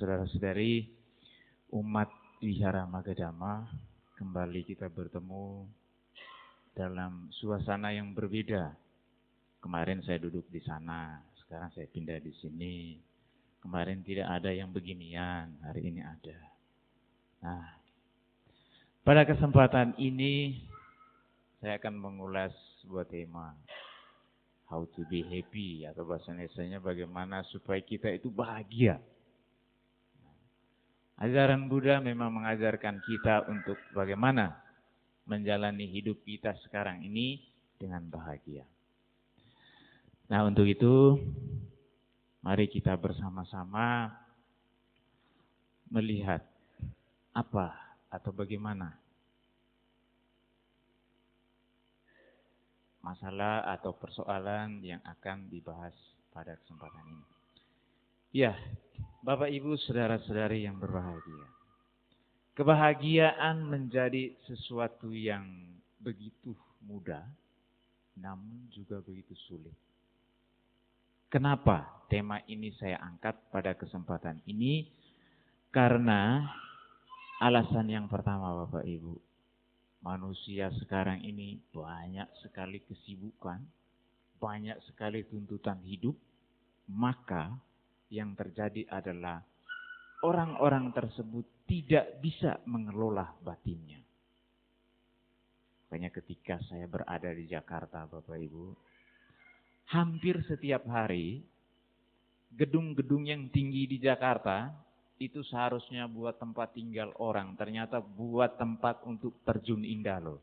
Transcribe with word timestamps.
saudara-saudari, 0.00 0.88
umat 1.76 2.08
Wihara 2.40 2.88
Magadama, 2.88 3.68
kembali 4.16 4.64
kita 4.64 4.88
bertemu 4.88 5.68
dalam 6.72 7.28
suasana 7.36 7.92
yang 7.92 8.16
berbeda. 8.16 8.72
Kemarin 9.60 10.00
saya 10.00 10.16
duduk 10.16 10.48
di 10.48 10.64
sana, 10.64 11.20
sekarang 11.44 11.68
saya 11.76 11.84
pindah 11.84 12.16
di 12.16 12.32
sini. 12.40 12.96
Kemarin 13.60 14.00
tidak 14.00 14.24
ada 14.40 14.48
yang 14.48 14.72
beginian, 14.72 15.60
hari 15.60 15.92
ini 15.92 16.00
ada. 16.00 16.40
Nah, 17.44 17.76
pada 19.04 19.28
kesempatan 19.28 20.00
ini 20.00 20.64
saya 21.60 21.76
akan 21.76 22.00
mengulas 22.00 22.56
sebuah 22.80 23.04
tema 23.04 23.52
how 24.64 24.88
to 24.96 25.04
be 25.12 25.20
happy 25.28 25.84
atau 25.84 26.08
bahasa 26.08 26.32
Indonesia 26.32 26.80
bagaimana 26.80 27.44
supaya 27.52 27.84
kita 27.84 28.08
itu 28.16 28.32
bahagia. 28.32 28.96
Ajaran 31.20 31.68
Buddha 31.68 32.00
memang 32.00 32.32
mengajarkan 32.32 33.04
kita 33.04 33.44
untuk 33.52 33.76
bagaimana 33.92 34.56
menjalani 35.28 35.84
hidup 35.84 36.24
kita 36.24 36.56
sekarang 36.64 37.04
ini 37.04 37.44
dengan 37.76 38.08
bahagia. 38.08 38.64
Nah, 40.32 40.48
untuk 40.48 40.64
itu 40.64 41.20
mari 42.40 42.72
kita 42.72 42.96
bersama-sama 42.96 44.08
melihat 45.92 46.40
apa 47.36 47.76
atau 48.08 48.32
bagaimana 48.32 48.96
masalah 53.04 53.68
atau 53.76 53.92
persoalan 53.92 54.80
yang 54.80 55.04
akan 55.04 55.52
dibahas 55.52 55.92
pada 56.32 56.56
kesempatan 56.64 57.04
ini. 57.12 57.29
Ya, 58.30 58.54
Bapak 59.26 59.50
Ibu 59.50 59.74
saudara-saudari 59.74 60.62
yang 60.62 60.78
berbahagia. 60.78 61.50
Kebahagiaan 62.54 63.66
menjadi 63.66 64.30
sesuatu 64.46 65.10
yang 65.10 65.42
begitu 65.98 66.54
mudah, 66.86 67.26
namun 68.14 68.70
juga 68.70 69.02
begitu 69.02 69.34
sulit. 69.50 69.74
Kenapa 71.26 72.06
tema 72.06 72.38
ini 72.46 72.70
saya 72.78 73.02
angkat 73.02 73.34
pada 73.50 73.74
kesempatan 73.74 74.38
ini? 74.46 74.86
Karena 75.74 76.46
alasan 77.42 77.90
yang 77.90 78.06
pertama 78.06 78.62
Bapak 78.62 78.86
Ibu, 78.86 79.18
manusia 80.06 80.70
sekarang 80.78 81.18
ini 81.26 81.58
banyak 81.74 82.30
sekali 82.46 82.78
kesibukan, 82.86 83.58
banyak 84.38 84.78
sekali 84.86 85.26
tuntutan 85.26 85.82
hidup, 85.82 86.14
maka 86.86 87.58
yang 88.10 88.34
terjadi 88.34 88.90
adalah 88.90 89.38
orang-orang 90.26 90.90
tersebut 90.90 91.64
tidak 91.64 92.18
bisa 92.18 92.58
mengelola 92.66 93.30
batinnya. 93.40 94.02
Makanya 95.86 96.10
ketika 96.14 96.58
saya 96.66 96.86
berada 96.86 97.30
di 97.30 97.46
Jakarta 97.46 98.06
Bapak 98.06 98.38
Ibu, 98.38 98.66
hampir 99.90 100.38
setiap 100.46 100.86
hari 100.86 101.42
gedung-gedung 102.54 103.26
yang 103.26 103.50
tinggi 103.50 103.86
di 103.86 103.98
Jakarta 104.02 104.70
itu 105.22 105.42
seharusnya 105.46 106.06
buat 106.10 106.38
tempat 106.38 106.74
tinggal 106.74 107.14
orang, 107.18 107.54
ternyata 107.54 108.02
buat 108.02 108.58
tempat 108.58 109.02
untuk 109.06 109.38
terjun 109.46 109.82
indah 109.82 110.18
loh. 110.18 110.40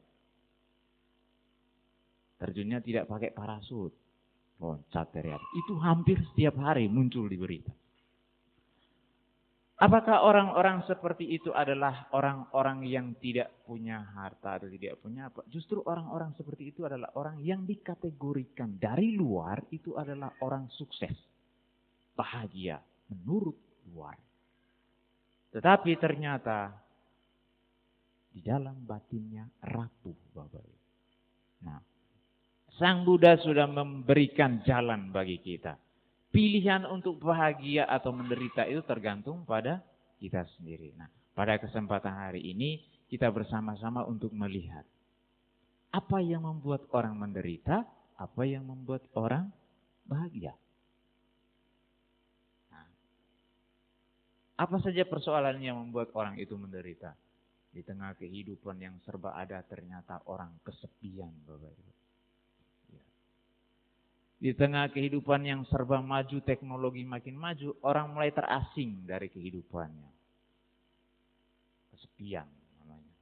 Terjunnya 2.37 2.79
tidak 2.83 3.09
pakai 3.09 3.33
parasut 3.33 4.06
loncat 4.57 5.07
dari. 5.13 5.33
Itu 5.57 5.77
hampir 5.81 6.21
setiap 6.33 6.57
hari 6.61 6.89
muncul 6.89 7.29
di 7.29 7.37
berita. 7.37 7.73
Apakah 9.77 10.25
orang-orang 10.25 10.81
seperti 10.89 11.37
itu 11.37 11.53
adalah 11.53 12.09
orang-orang 12.09 12.81
yang 12.89 13.13
tidak 13.21 13.61
punya 13.61 14.09
harta 14.17 14.57
atau 14.57 14.65
tidak 14.73 14.97
punya 14.97 15.29
apa? 15.29 15.45
Justru 15.53 15.85
orang-orang 15.85 16.33
seperti 16.33 16.73
itu 16.73 16.81
adalah 16.81 17.13
orang 17.13 17.37
yang 17.45 17.61
dikategorikan 17.61 18.81
dari 18.81 19.13
luar 19.13 19.61
itu 19.69 19.93
adalah 19.93 20.33
orang 20.41 20.65
sukses. 20.73 21.13
Bahagia 22.17 22.81
menurut 23.13 23.85
luar. 23.93 24.17
Tetapi 25.53 25.93
ternyata 26.01 26.73
di 28.33 28.41
dalam 28.41 28.81
batinnya 28.81 29.45
rapuh 29.61 30.17
Bapak. 30.33 30.65
Nah, 31.69 31.77
Sang 32.77 33.01
Buddha 33.01 33.41
sudah 33.41 33.65
memberikan 33.65 34.61
jalan 34.61 35.09
bagi 35.09 35.41
kita. 35.41 35.81
Pilihan 36.29 36.85
untuk 36.85 37.17
bahagia 37.17 37.89
atau 37.89 38.13
menderita 38.13 38.69
itu 38.69 38.85
tergantung 38.85 39.41
pada 39.49 39.81
kita 40.21 40.45
sendiri. 40.53 40.93
Nah, 40.93 41.09
pada 41.33 41.57
kesempatan 41.57 42.13
hari 42.13 42.45
ini 42.45 42.85
kita 43.09 43.33
bersama-sama 43.33 44.05
untuk 44.05 44.29
melihat 44.29 44.85
apa 45.89 46.21
yang 46.21 46.45
membuat 46.45 46.85
orang 46.93 47.17
menderita, 47.17 47.81
apa 48.13 48.43
yang 48.45 48.69
membuat 48.69 49.09
orang 49.17 49.49
bahagia. 50.05 50.53
Nah, 52.69 52.85
apa 54.53 54.77
saja 54.85 55.01
persoalan 55.01 55.57
yang 55.65 55.81
membuat 55.81 56.13
orang 56.13 56.37
itu 56.37 56.53
menderita? 56.53 57.17
Di 57.73 57.81
tengah 57.81 58.13
kehidupan 58.21 58.77
yang 58.77 59.01
serba 59.01 59.33
ada 59.33 59.65
ternyata 59.65 60.21
orang 60.29 60.53
kesepian 60.61 61.33
Bapak 61.41 61.73
Ibu. 61.73 61.96
Di 64.37 64.53
tengah 64.53 64.93
kehidupan 64.93 65.49
yang 65.49 65.65
serba 65.65 65.97
maju, 65.97 66.37
teknologi 66.45 67.01
makin 67.01 67.33
maju, 67.33 67.73
orang 67.81 68.13
mulai 68.13 68.29
terasing 68.29 69.01
dari 69.09 69.33
kehidupannya. 69.33 70.11
Kesepian 71.89 72.45
namanya. 72.77 73.15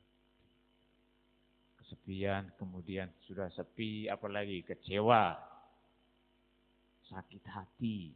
Kesepian, 1.80 2.52
kemudian 2.60 3.08
sudah 3.24 3.48
sepi, 3.56 4.12
apalagi 4.12 4.68
kecewa, 4.68 5.40
sakit 7.08 7.44
hati, 7.48 8.12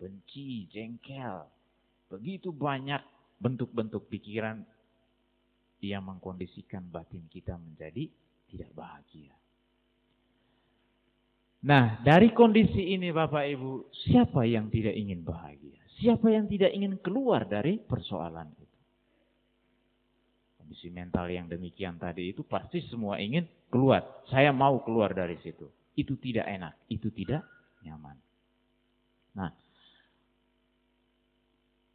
benci, 0.00 0.64
jengkel. 0.72 1.44
Begitu 2.08 2.48
banyak 2.48 3.04
bentuk-bentuk 3.36 4.08
pikiran 4.08 4.64
yang 5.84 6.08
mengkondisikan 6.08 6.88
batin 6.88 7.28
kita 7.28 7.54
menjadi 7.60 8.08
tidak 8.48 8.72
bahagia. 8.72 9.36
Nah, 11.58 11.98
dari 12.06 12.30
kondisi 12.30 12.94
ini 12.94 13.10
Bapak 13.10 13.44
Ibu, 13.50 13.90
siapa 13.90 14.46
yang 14.46 14.70
tidak 14.70 14.94
ingin 14.94 15.26
bahagia? 15.26 15.82
Siapa 15.98 16.30
yang 16.30 16.46
tidak 16.46 16.70
ingin 16.70 17.02
keluar 17.02 17.50
dari 17.50 17.82
persoalan 17.82 18.46
itu? 18.54 18.78
Kondisi 20.62 20.86
mental 20.94 21.26
yang 21.26 21.50
demikian 21.50 21.98
tadi 21.98 22.30
itu 22.30 22.46
pasti 22.46 22.78
semua 22.86 23.18
ingin 23.18 23.42
keluar. 23.66 24.22
Saya 24.30 24.54
mau 24.54 24.78
keluar 24.86 25.10
dari 25.10 25.34
situ. 25.42 25.66
Itu 25.98 26.14
tidak 26.22 26.46
enak, 26.46 26.78
itu 26.86 27.10
tidak 27.10 27.42
nyaman. 27.82 28.14
Nah, 29.34 29.50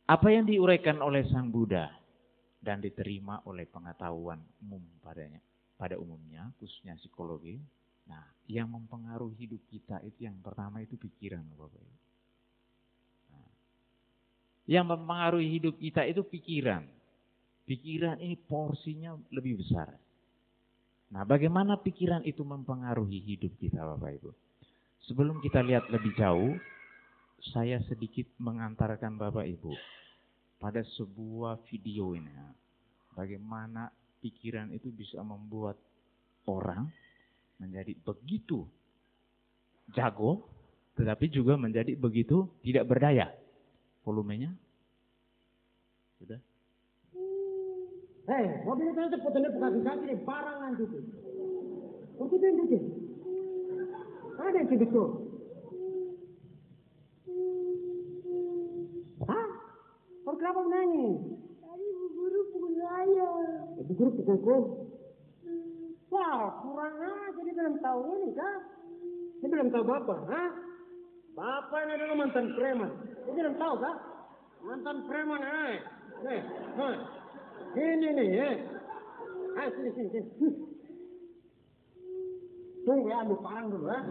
apa 0.04 0.28
yang 0.28 0.44
diuraikan 0.44 1.00
oleh 1.00 1.24
Sang 1.32 1.48
Buddha 1.48 1.88
dan 2.60 2.84
diterima 2.84 3.40
oleh 3.48 3.64
pengetahuan 3.64 4.44
umum 4.60 4.84
padanya, 5.00 5.40
pada 5.80 5.96
umumnya, 5.96 6.52
khususnya 6.60 7.00
psikologi, 7.00 7.56
Nah, 8.10 8.24
yang 8.52 8.68
mempengaruhi 8.72 9.48
hidup 9.48 9.62
kita 9.72 10.04
itu 10.04 10.28
yang 10.28 10.38
pertama 10.44 10.84
itu 10.84 11.00
pikiran, 11.00 11.44
Bapak 11.56 11.80
Ibu. 11.80 11.96
Nah, 13.32 13.50
yang 14.68 14.86
mempengaruhi 14.88 15.48
hidup 15.60 15.76
kita 15.80 16.04
itu 16.08 16.22
pikiran. 16.28 16.84
Pikiran 17.64 18.20
ini 18.20 18.36
porsinya 18.36 19.16
lebih 19.32 19.64
besar. 19.64 19.96
Nah, 21.14 21.24
bagaimana 21.24 21.80
pikiran 21.80 22.26
itu 22.28 22.44
mempengaruhi 22.44 23.24
hidup 23.24 23.56
kita, 23.62 23.80
Bapak 23.80 24.12
Ibu? 24.20 24.32
Sebelum 25.08 25.40
kita 25.44 25.64
lihat 25.64 25.88
lebih 25.92 26.16
jauh, 26.16 26.56
saya 27.52 27.80
sedikit 27.92 28.28
mengantarkan 28.40 29.20
Bapak 29.20 29.44
Ibu 29.44 29.72
pada 30.64 30.80
sebuah 30.96 31.60
video 31.68 32.16
ini. 32.16 32.32
Bagaimana 33.12 33.92
pikiran 34.24 34.72
itu 34.72 34.88
bisa 34.96 35.20
membuat 35.20 35.76
orang 36.48 36.88
menjadi 37.62 37.94
begitu 38.06 38.66
jago, 39.94 40.48
tetapi 40.96 41.30
juga 41.30 41.58
menjadi 41.58 41.98
begitu 41.98 42.50
tidak 42.66 42.88
berdaya. 42.90 43.34
Volumenya 44.04 44.52
sudah. 46.20 46.40
Hei, 48.24 48.46
mobil 48.64 48.88
itu 48.88 49.00
nanti 49.00 49.20
potongnya 49.20 49.52
kaki 49.52 49.80
kaki 49.84 50.04
deh, 50.08 50.20
barangan 50.24 50.72
itu. 50.80 51.00
Oh, 52.20 52.28
itu 52.32 52.36
yang. 52.40 52.84
Ada 54.40 54.58
yang 54.64 54.70
begitu. 54.72 55.04
Hah? 59.24 59.48
Kau 60.24 60.36
kenapa 60.40 60.60
menangis? 60.68 61.20
Tadi 61.64 61.86
bu 61.96 62.06
guru 62.16 62.40
pukul 62.52 62.74
saya. 62.80 63.32
Ibu 63.84 63.92
guru 63.92 64.10
pukul 64.20 64.38
kau. 64.44 64.83
Wah, 66.24 66.56
kurang 66.64 66.96
aja 67.04 67.36
dia 67.36 67.52
belum 67.52 67.76
tahu 67.84 68.00
ini 68.16 68.32
kah? 68.32 68.56
Dia 69.44 69.48
belum 69.52 69.68
tahu 69.76 69.84
bapak, 69.84 70.20
ha? 70.32 70.44
Bapak 71.36 71.80
ini 71.84 72.00
adalah 72.00 72.16
mantan 72.16 72.56
preman. 72.56 72.92
Dia 73.28 73.44
belum 73.44 73.56
tahu 73.60 73.76
kah? 73.84 73.96
Mantan 74.64 74.98
preman, 75.04 75.44
eh. 75.44 75.84
Nih, 76.24 76.42
nih. 76.80 76.96
Ini 77.76 78.08
nih, 78.16 78.28
eh. 78.40 78.56
Ayo 79.60 79.70
sini, 79.76 79.90
sini, 80.00 80.10
sini. 80.16 80.32
Hmm. 80.40 80.56
Tunggu 82.88 83.12
ya, 83.12 83.20
ambil 83.28 83.44
parang 83.44 83.68
dulu, 83.68 83.92
eh. 83.92 84.04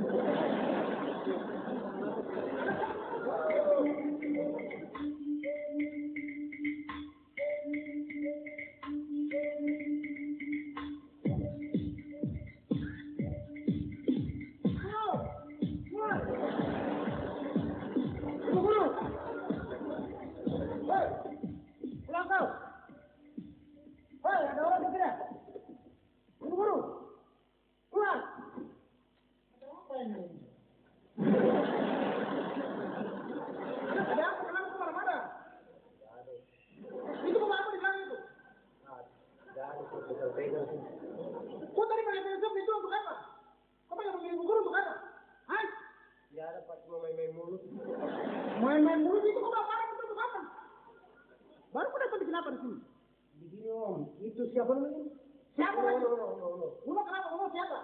Siapa 55.52 55.80
lagi? 55.84 56.04
kenapa? 56.04 57.28
Ulo 57.36 57.46
siapa? 57.52 57.78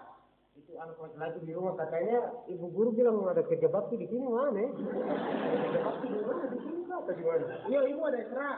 Itu 0.56 0.72
anak 0.80 0.96
laki-laki 0.98 1.38
di 1.44 1.52
rumah 1.54 1.76
katanya 1.78 2.18
ibu 2.48 2.66
guru 2.72 2.90
bilang 2.96 3.22
ada 3.28 3.44
kerja 3.44 3.68
bakti 3.68 3.94
di 4.00 4.08
sini 4.08 4.24
mana? 4.26 4.56
ya? 4.56 4.68
Kerja 4.72 5.80
bakti 5.84 6.06
di 6.08 6.18
mana? 6.24 6.44
Di 6.48 6.58
sini 6.64 6.82
atau 6.88 7.12
di 7.14 7.24
mana? 7.24 7.44
Iya, 7.68 7.80
ibu 7.92 8.00
ada 8.08 8.18
ekstra. 8.18 8.50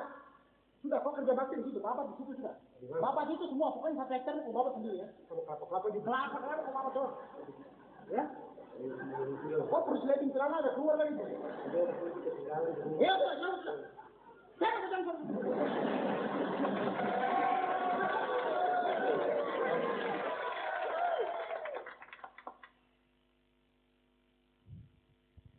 Sudah, 0.80 0.98
kau 1.04 1.12
kerja 1.12 1.32
bakti 1.36 1.54
di 1.60 1.64
situ. 1.68 1.78
Bapak 1.82 2.08
di 2.08 2.14
situ 2.22 2.32
sudah. 2.40 2.54
Bapak 3.04 3.22
di 3.28 3.36
situ 3.36 3.44
semua. 3.52 3.68
Pokoknya 3.76 4.00
satu 4.00 4.12
hektar 4.16 4.34
itu 4.38 4.50
bapak 4.54 4.72
sendiri 4.80 4.96
ya. 5.04 5.08
Sama 5.28 5.42
kelapa-kelapa 5.44 5.86
di 5.92 6.00
Kelapa, 6.00 6.36
kelapa, 6.40 6.62
kau 6.64 6.72
bapak 6.72 6.92
doang. 6.96 7.14
Ya? 8.08 8.24
Terus 9.60 10.02
liatin 10.08 10.32
celana 10.32 10.56
ada 10.64 10.70
keluar 10.72 10.96
lagi. 10.96 11.20
Iya, 12.96 13.12
sudah, 13.12 13.34
sudah. 13.60 13.76
Saya 14.56 15.04
mau 15.04 15.20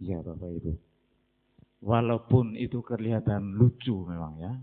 jangan 0.01 0.25
Ya 0.25 0.25
Bapak 0.25 0.49
Ibu. 0.49 0.73
Walaupun 1.81 2.57
itu 2.57 2.81
kelihatan 2.85 3.57
lucu 3.57 4.05
memang 4.05 4.37
ya. 4.37 4.53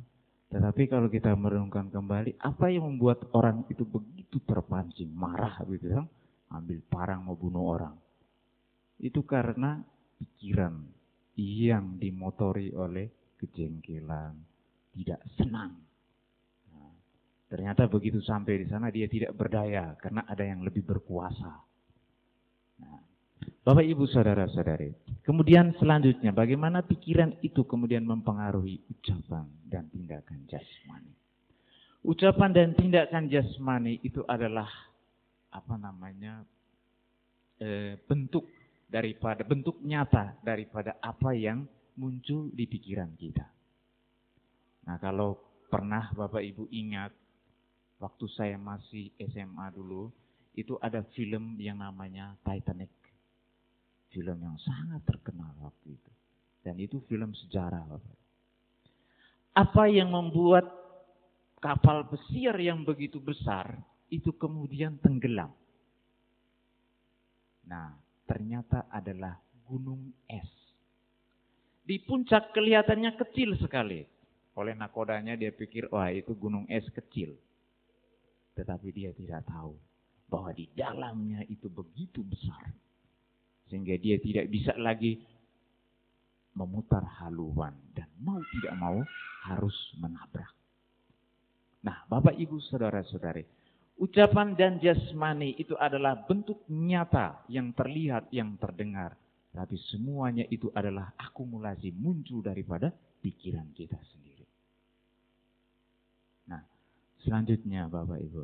Tetapi 0.49 0.89
kalau 0.89 1.13
kita 1.13 1.35
merenungkan 1.37 1.93
kembali, 1.93 2.41
apa 2.41 2.73
yang 2.73 2.89
membuat 2.89 3.29
orang 3.37 3.69
itu 3.69 3.85
begitu 3.85 4.41
terpancing, 4.49 5.13
marah 5.13 5.61
gitu 5.69 5.93
ya. 5.93 6.03
Ambil 6.49 6.81
parang 6.89 7.29
mau 7.29 7.37
bunuh 7.37 7.69
orang. 7.69 7.95
Itu 8.97 9.29
karena 9.29 9.77
pikiran 10.17 10.75
yang 11.39 12.01
dimotori 12.01 12.73
oleh 12.73 13.37
kejengkelan, 13.39 14.35
tidak 14.97 15.21
senang. 15.37 15.77
Nah, 16.73 16.93
ternyata 17.53 17.87
begitu 17.87 18.19
sampai 18.25 18.65
di 18.65 18.67
sana 18.67 18.91
dia 18.91 19.07
tidak 19.07 19.37
berdaya 19.37 19.95
karena 20.01 20.27
ada 20.27 20.43
yang 20.43 20.65
lebih 20.65 20.83
berkuasa. 20.83 21.53
Nah, 22.83 22.99
Bapak 23.63 23.85
Ibu 23.85 24.09
Saudara-saudari, 24.09 24.97
kemudian 25.29 25.77
selanjutnya 25.77 26.33
bagaimana 26.33 26.81
pikiran 26.81 27.37
itu 27.45 27.69
kemudian 27.69 28.01
mempengaruhi 28.03 28.81
ucapan 28.89 29.45
dan 29.69 29.87
tindakan 29.93 30.49
jasmani. 30.49 31.13
Ucapan 32.01 32.51
dan 32.57 32.69
tindakan 32.73 33.29
jasmani 33.29 34.01
itu 34.01 34.25
adalah 34.25 34.71
apa 35.53 35.75
namanya 35.77 36.45
eh, 37.61 38.01
bentuk 38.09 38.49
daripada 38.89 39.45
bentuk 39.45 39.77
nyata 39.85 40.41
daripada 40.41 40.97
apa 41.05 41.37
yang 41.37 41.69
muncul 42.01 42.49
di 42.55 42.65
pikiran 42.65 43.13
kita. 43.21 43.45
Nah, 44.89 44.97
kalau 44.97 45.37
pernah 45.69 46.09
Bapak 46.17 46.41
Ibu 46.41 46.73
ingat 46.73 47.13
waktu 48.01 48.27
saya 48.33 48.57
masih 48.57 49.13
SMA 49.21 49.69
dulu, 49.77 50.09
itu 50.57 50.81
ada 50.81 51.05
film 51.13 51.61
yang 51.61 51.85
namanya 51.85 52.33
Titanic. 52.41 52.89
Film 54.19 54.35
yang 54.43 54.59
sangat 54.59 55.07
terkenal 55.07 55.55
waktu 55.63 55.95
itu. 55.95 56.11
Dan 56.67 56.75
itu 56.83 56.99
film 57.07 57.31
sejarah. 57.39 57.87
Apa 59.55 59.87
yang 59.87 60.11
membuat 60.11 60.67
kapal 61.63 62.03
pesiar 62.11 62.59
yang 62.59 62.83
begitu 62.83 63.23
besar 63.23 63.79
itu 64.11 64.35
kemudian 64.35 64.99
tenggelam? 64.99 65.55
Nah, 67.71 67.95
ternyata 68.27 68.91
adalah 68.91 69.39
gunung 69.71 70.11
es. 70.27 70.51
Di 71.87 72.03
puncak 72.03 72.51
kelihatannya 72.51 73.15
kecil 73.23 73.55
sekali. 73.63 74.03
Oleh 74.59 74.75
nakodanya 74.75 75.39
dia 75.39 75.55
pikir, 75.55 75.87
wah 75.95 76.11
itu 76.11 76.35
gunung 76.35 76.67
es 76.67 76.83
kecil. 76.91 77.39
Tetapi 78.59 78.91
dia 78.91 79.15
tidak 79.15 79.47
tahu 79.47 79.79
bahwa 80.27 80.51
di 80.51 80.67
dalamnya 80.75 81.47
itu 81.47 81.71
begitu 81.71 82.27
besar. 82.27 82.75
Sehingga 83.69 83.95
dia 84.01 84.17
tidak 84.21 84.49
bisa 84.49 84.73
lagi 84.81 85.21
memutar 86.57 87.05
haluan. 87.23 87.77
Dan 87.95 88.09
mau 88.21 88.41
tidak 88.53 88.75
mau 88.77 88.99
harus 89.49 89.77
menabrak. 90.01 90.51
Nah 91.85 92.05
Bapak 92.11 92.35
Ibu 92.35 92.59
Saudara-saudari. 92.69 93.45
Ucapan 93.99 94.55
dan 94.55 94.79
jasmani 94.79 95.59
itu 95.59 95.75
adalah 95.75 96.23
bentuk 96.23 96.63
nyata 96.71 97.43
yang 97.51 97.75
terlihat, 97.75 98.31
yang 98.31 98.55
terdengar. 98.55 99.19
Tapi 99.51 99.75
semuanya 99.91 100.47
itu 100.55 100.71
adalah 100.71 101.11
akumulasi 101.19 101.91
muncul 101.99 102.39
daripada 102.39 102.95
pikiran 103.19 103.67
kita 103.75 103.99
sendiri. 103.99 104.47
Nah, 106.47 106.63
selanjutnya 107.27 107.91
Bapak 107.91 108.23
Ibu, 108.23 108.43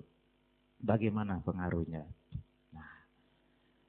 bagaimana 0.82 1.38
pengaruhnya? 1.38 2.02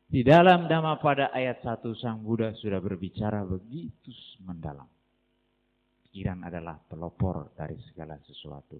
Di 0.05 0.21
dalam 0.21 0.69
Dhamma 0.69 1.01
pada 1.01 1.33
ayat 1.33 1.65
1 1.65 1.81
Sang 1.97 2.21
Buddha 2.21 2.53
sudah 2.61 2.77
berbicara 2.77 3.41
begitu 3.41 4.13
mendalam. 4.45 4.85
Pikiran 6.05 6.45
adalah 6.45 6.77
pelopor 6.77 7.49
dari 7.57 7.73
segala 7.89 8.13
sesuatu. 8.21 8.77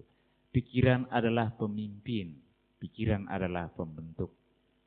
Pikiran 0.54 1.10
adalah 1.10 1.50
pemimpin. 1.50 2.30
Pikiran 2.78 3.26
adalah 3.26 3.66
pembentuk. 3.74 4.30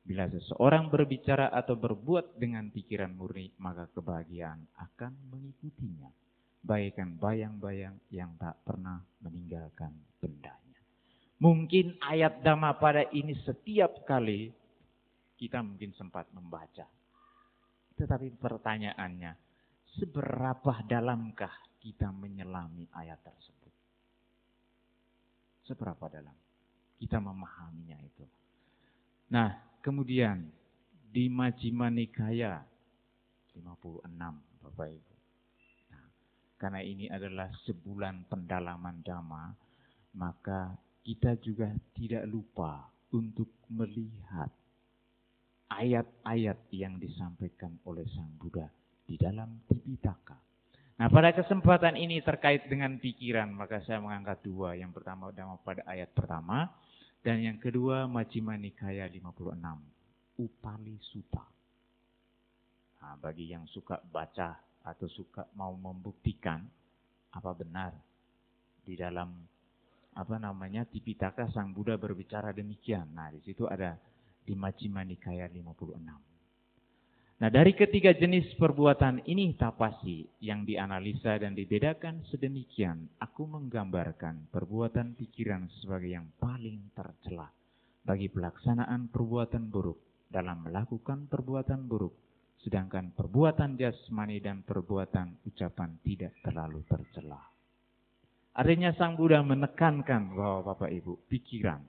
Bila 0.00 0.32
seseorang 0.32 0.88
berbicara 0.88 1.52
atau 1.52 1.76
berbuat 1.76 2.40
dengan 2.40 2.72
pikiran 2.72 3.12
murni, 3.12 3.52
maka 3.60 3.92
kebahagiaan 3.92 4.64
akan 4.80 5.12
mengikutinya. 5.28 6.08
Bagaikan 6.64 7.20
bayang-bayang 7.20 8.00
yang 8.08 8.32
tak 8.40 8.56
pernah 8.64 9.04
meninggalkan 9.20 9.92
bendanya. 10.18 10.80
Mungkin 11.36 12.00
ayat 12.00 12.40
Dhamma 12.40 12.80
pada 12.80 13.04
ini 13.12 13.36
setiap 13.44 14.08
kali 14.08 14.56
kita 15.40 15.64
mungkin 15.64 15.96
sempat 15.96 16.28
membaca. 16.36 16.84
Tetapi 17.96 18.36
pertanyaannya, 18.36 19.32
seberapa 19.96 20.84
dalamkah 20.84 21.80
kita 21.80 22.12
menyelami 22.12 22.84
ayat 22.92 23.24
tersebut? 23.24 23.72
Seberapa 25.64 26.12
dalam? 26.12 26.36
Kita 27.00 27.16
memahaminya 27.16 27.96
itu. 28.04 28.28
Nah, 29.32 29.80
kemudian 29.80 30.44
di 31.08 31.32
Majjhima 31.32 31.88
Nikaya 31.88 32.60
56 33.56 34.04
Bapak 34.60 34.88
Ibu. 34.92 35.14
Nah, 35.88 36.04
karena 36.60 36.84
ini 36.84 37.08
adalah 37.08 37.48
sebulan 37.64 38.28
pendalaman 38.28 39.00
dhamma, 39.00 39.56
maka 40.20 40.76
kita 41.00 41.40
juga 41.40 41.72
tidak 41.96 42.28
lupa 42.28 42.92
untuk 43.16 43.48
melihat 43.72 44.59
ayat-ayat 45.70 46.68
yang 46.74 46.98
disampaikan 46.98 47.78
oleh 47.86 48.02
Sang 48.10 48.34
Buddha 48.36 48.66
di 49.06 49.14
dalam 49.14 49.62
Tipitaka. 49.70 50.36
Nah, 51.00 51.08
pada 51.08 51.32
kesempatan 51.32 51.96
ini 51.96 52.20
terkait 52.20 52.68
dengan 52.68 53.00
pikiran, 53.00 53.48
maka 53.48 53.80
saya 53.86 54.02
mengangkat 54.04 54.44
dua. 54.44 54.76
Yang 54.76 55.00
pertama 55.00 55.32
Dhamma 55.32 55.56
pada 55.64 55.80
ayat 55.88 56.12
pertama, 56.12 56.68
dan 57.24 57.40
yang 57.40 57.56
kedua 57.56 58.04
Majjhima 58.04 58.58
Nikaya 58.60 59.08
56, 59.08 59.56
Upali 60.36 61.00
Sutta. 61.00 61.44
Nah, 63.00 63.16
bagi 63.16 63.48
yang 63.48 63.64
suka 63.64 63.96
baca 64.12 64.60
atau 64.84 65.08
suka 65.08 65.48
mau 65.56 65.72
membuktikan, 65.72 66.60
Apa 67.30 67.54
benar 67.54 67.94
di 68.82 68.98
dalam 68.98 69.30
apa 70.18 70.34
namanya 70.34 70.82
Tipitaka 70.82 71.46
Sang 71.54 71.70
Buddha 71.70 71.94
berbicara 71.94 72.50
demikian. 72.50 73.14
Nah, 73.14 73.30
di 73.30 73.38
situ 73.46 73.70
ada 73.70 73.94
di 74.44 74.56
Majjhima 74.56 75.04
Nikaya 75.04 75.46
56. 75.48 76.30
Nah, 77.40 77.48
dari 77.48 77.72
ketiga 77.72 78.12
jenis 78.12 78.52
perbuatan 78.60 79.24
ini 79.24 79.56
tapasi 79.56 80.28
yang 80.44 80.68
dianalisa 80.68 81.40
dan 81.40 81.56
dibedakan 81.56 82.20
sedemikian, 82.28 83.08
aku 83.16 83.48
menggambarkan 83.48 84.52
perbuatan 84.52 85.16
pikiran 85.16 85.64
sebagai 85.80 86.20
yang 86.20 86.28
paling 86.36 86.92
tercela 86.92 87.48
bagi 88.04 88.28
pelaksanaan 88.28 89.08
perbuatan 89.08 89.72
buruk 89.72 90.28
dalam 90.28 90.68
melakukan 90.68 91.32
perbuatan 91.32 91.88
buruk, 91.88 92.12
sedangkan 92.60 93.16
perbuatan 93.16 93.80
jasmani 93.80 94.36
dan 94.44 94.60
perbuatan 94.60 95.40
ucapan 95.48 95.96
tidak 96.04 96.36
terlalu 96.44 96.84
tercela. 96.84 97.40
Artinya 98.52 98.92
Sang 99.00 99.16
Buddha 99.16 99.40
menekankan 99.40 100.36
bahwa 100.36 100.76
Bapak 100.76 100.92
Ibu, 100.92 101.24
pikiran 101.24 101.80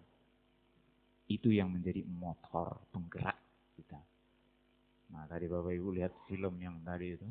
itu 1.38 1.54
yang 1.54 1.72
menjadi 1.72 2.04
motor 2.04 2.82
penggerak 2.92 3.38
kita. 3.80 4.00
Nah 5.16 5.24
tadi 5.28 5.48
Bapak 5.48 5.72
Ibu 5.72 5.90
lihat 5.96 6.14
film 6.28 6.60
yang 6.60 6.80
tadi 6.84 7.16
itu. 7.16 7.28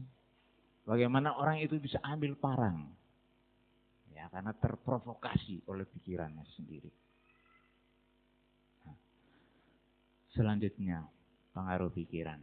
Bagaimana 0.88 1.36
orang 1.36 1.60
itu 1.60 1.76
bisa 1.76 2.00
ambil 2.00 2.34
parang. 2.36 2.88
Ya 4.16 4.28
karena 4.32 4.52
terprovokasi 4.56 5.64
oleh 5.68 5.88
pikirannya 5.88 6.44
sendiri. 6.56 6.92
Nah, 8.84 8.96
selanjutnya 10.36 11.08
pengaruh 11.56 11.88
pikiran. 11.92 12.40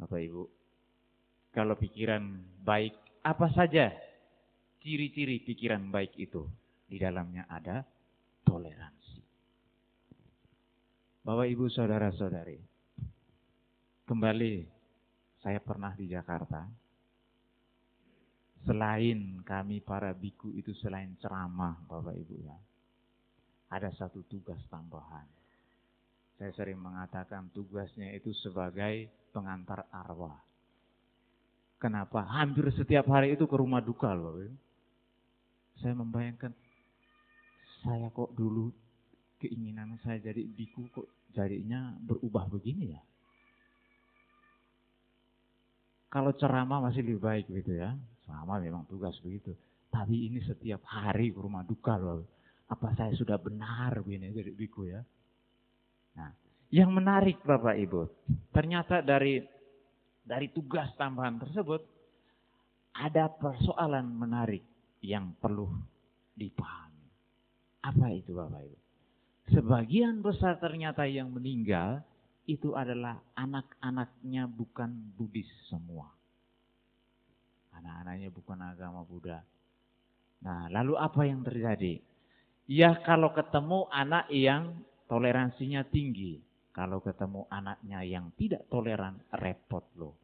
Bapak 0.00 0.20
Ibu, 0.20 0.42
kalau 1.52 1.74
pikiran 1.76 2.22
baik 2.64 2.96
apa 3.20 3.52
saja 3.52 3.92
ciri-ciri 4.80 5.44
pikiran 5.44 5.92
baik 5.92 6.16
itu. 6.16 6.48
Di 6.90 6.98
dalamnya 6.98 7.46
ada 7.46 7.86
toleransi. 8.42 8.99
Bapak 11.20 11.52
ibu 11.52 11.68
saudara 11.68 12.08
saudari. 12.16 12.56
Kembali 14.08 14.64
saya 15.44 15.60
pernah 15.60 15.92
di 15.92 16.08
Jakarta. 16.08 16.64
Selain 18.64 19.44
kami 19.44 19.84
para 19.84 20.16
biku 20.16 20.48
itu 20.56 20.72
selain 20.80 21.12
ceramah 21.20 21.76
Bapak 21.84 22.16
Ibu 22.16 22.34
ya. 22.40 22.56
Ada 23.68 23.92
satu 24.00 24.24
tugas 24.32 24.60
tambahan. 24.72 25.28
Saya 26.40 26.56
sering 26.56 26.80
mengatakan 26.80 27.52
tugasnya 27.52 28.16
itu 28.16 28.32
sebagai 28.40 29.12
pengantar 29.36 29.84
arwah. 29.92 30.40
Kenapa? 31.76 32.24
Hampir 32.32 32.72
setiap 32.72 33.04
hari 33.12 33.36
itu 33.36 33.44
ke 33.44 33.56
rumah 33.60 33.84
duka 33.84 34.16
loh. 34.16 34.40
Saya 35.84 35.92
membayangkan, 35.96 36.52
saya 37.84 38.08
kok 38.08 38.32
dulu 38.32 38.72
keinginan 39.40 39.96
saya 40.04 40.20
jadi 40.20 40.44
biku 40.44 40.84
kok 40.92 41.08
jadinya 41.32 41.96
berubah 42.04 42.46
begini 42.52 42.92
ya. 42.92 43.00
Kalau 46.10 46.34
ceramah 46.36 46.84
masih 46.90 47.06
lebih 47.06 47.22
baik 47.22 47.46
gitu 47.48 47.80
ya. 47.80 47.96
Sama 48.28 48.60
memang 48.60 48.84
tugas 48.90 49.16
begitu. 49.24 49.54
Tapi 49.90 50.30
ini 50.30 50.38
setiap 50.42 50.82
hari 50.86 51.32
ke 51.32 51.38
rumah 51.38 51.64
duka 51.64 51.96
loh. 51.96 52.26
Apa 52.70 52.94
saya 52.94 53.14
sudah 53.14 53.38
benar 53.38 53.98
begini 54.02 54.30
jadi 54.30 54.52
biku 54.54 54.86
ya. 54.86 55.02
Nah, 56.18 56.30
yang 56.70 56.90
menarik 56.94 57.42
Bapak 57.42 57.78
Ibu. 57.78 58.00
Ternyata 58.54 59.02
dari 59.02 59.42
dari 60.22 60.46
tugas 60.54 60.90
tambahan 60.94 61.42
tersebut 61.42 61.82
ada 62.94 63.30
persoalan 63.30 64.06
menarik 64.06 64.62
yang 65.02 65.34
perlu 65.38 65.70
dipahami. 66.34 67.06
Apa 67.86 68.06
itu 68.14 68.34
Bapak 68.34 68.60
Ibu? 68.66 68.89
Sebagian 69.50 70.22
besar 70.22 70.62
ternyata 70.62 71.04
yang 71.10 71.34
meninggal 71.34 72.02
itu 72.46 72.74
adalah 72.74 73.18
anak-anaknya 73.34 74.46
bukan 74.46 74.90
Buddhis 75.18 75.50
semua. 75.66 76.10
Anak-anaknya 77.74 78.30
bukan 78.30 78.58
agama 78.62 79.02
Buddha. 79.02 79.42
Nah, 80.46 80.70
lalu 80.70 80.94
apa 80.96 81.22
yang 81.26 81.42
terjadi? 81.42 81.98
Ya 82.70 82.94
kalau 83.02 83.34
ketemu 83.34 83.90
anak 83.90 84.30
yang 84.30 84.86
toleransinya 85.10 85.82
tinggi. 85.90 86.38
Kalau 86.70 87.02
ketemu 87.02 87.50
anaknya 87.50 88.06
yang 88.06 88.30
tidak 88.38 88.62
toleran, 88.70 89.18
repot 89.34 89.82
loh 89.98 90.14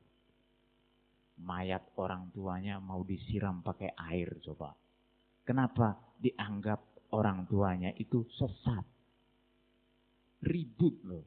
mayat 1.41 1.85
orang 2.01 2.33
tuanya 2.33 2.81
mau 2.81 3.05
disiram 3.05 3.61
pakai 3.61 3.93
air 4.09 4.41
coba. 4.41 4.73
Kenapa 5.45 5.97
dianggap 6.17 6.81
orang 7.13 7.45
tuanya 7.47 7.93
itu 8.01 8.25
sesat? 8.35 8.96
Ribut 10.45 10.97
loh. 11.07 11.25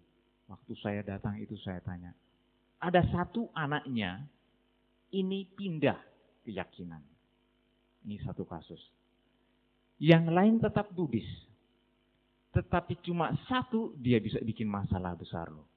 Waktu 0.50 0.74
saya 0.82 1.02
datang 1.06 1.38
itu 1.38 1.54
saya 1.62 1.78
tanya. 1.86 2.14
Ada 2.82 3.06
satu 3.14 3.54
anaknya 3.54 4.26
ini 5.14 5.46
pindah 5.46 5.98
keyakinan. 6.46 7.02
Ini 8.06 8.18
satu 8.26 8.48
kasus. 8.48 8.82
Yang 10.00 10.26
lain 10.32 10.56
tetap 10.58 10.90
Buddhis. 10.96 11.28
Tetapi 12.50 13.06
cuma 13.06 13.30
satu 13.46 13.94
dia 14.00 14.18
bisa 14.18 14.42
bikin 14.42 14.66
masalah 14.66 15.14
besar 15.14 15.54
loh. 15.54 15.70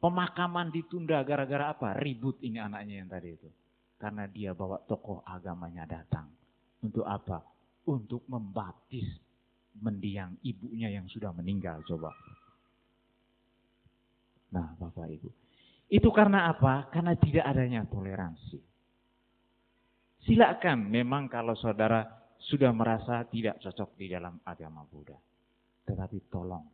Pemakaman 0.00 0.72
ditunda 0.72 1.20
gara-gara 1.26 1.74
apa? 1.74 1.92
Ribut 1.98 2.40
ini 2.40 2.56
anaknya 2.56 3.04
yang 3.04 3.10
tadi 3.10 3.28
itu. 3.36 3.50
Karena 4.00 4.24
dia 4.24 4.56
bawa 4.56 4.80
tokoh 4.88 5.20
agamanya 5.26 5.84
datang. 5.84 6.30
Untuk 6.80 7.04
apa? 7.04 7.44
Untuk 7.84 8.24
membaptis 8.30 9.04
mendiang 9.78 10.34
ibunya 10.42 10.90
yang 10.90 11.06
sudah 11.06 11.30
meninggal. 11.30 11.82
Coba. 11.86 12.10
Nah 14.50 14.74
Bapak 14.74 15.06
Ibu. 15.06 15.30
Itu 15.90 16.10
karena 16.14 16.50
apa? 16.50 16.90
Karena 16.90 17.14
tidak 17.18 17.46
adanya 17.46 17.86
toleransi. 17.86 18.58
Silakan 20.26 20.86
memang 20.86 21.26
kalau 21.26 21.58
saudara 21.58 22.06
sudah 22.38 22.70
merasa 22.70 23.26
tidak 23.30 23.58
cocok 23.58 23.98
di 23.98 24.06
dalam 24.10 24.38
agama 24.46 24.86
Buddha. 24.86 25.16
Tetapi 25.86 26.30
tolong, 26.30 26.66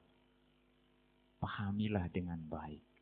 pahamilah 1.41 2.11
dengan 2.12 2.37
baik 2.45 2.97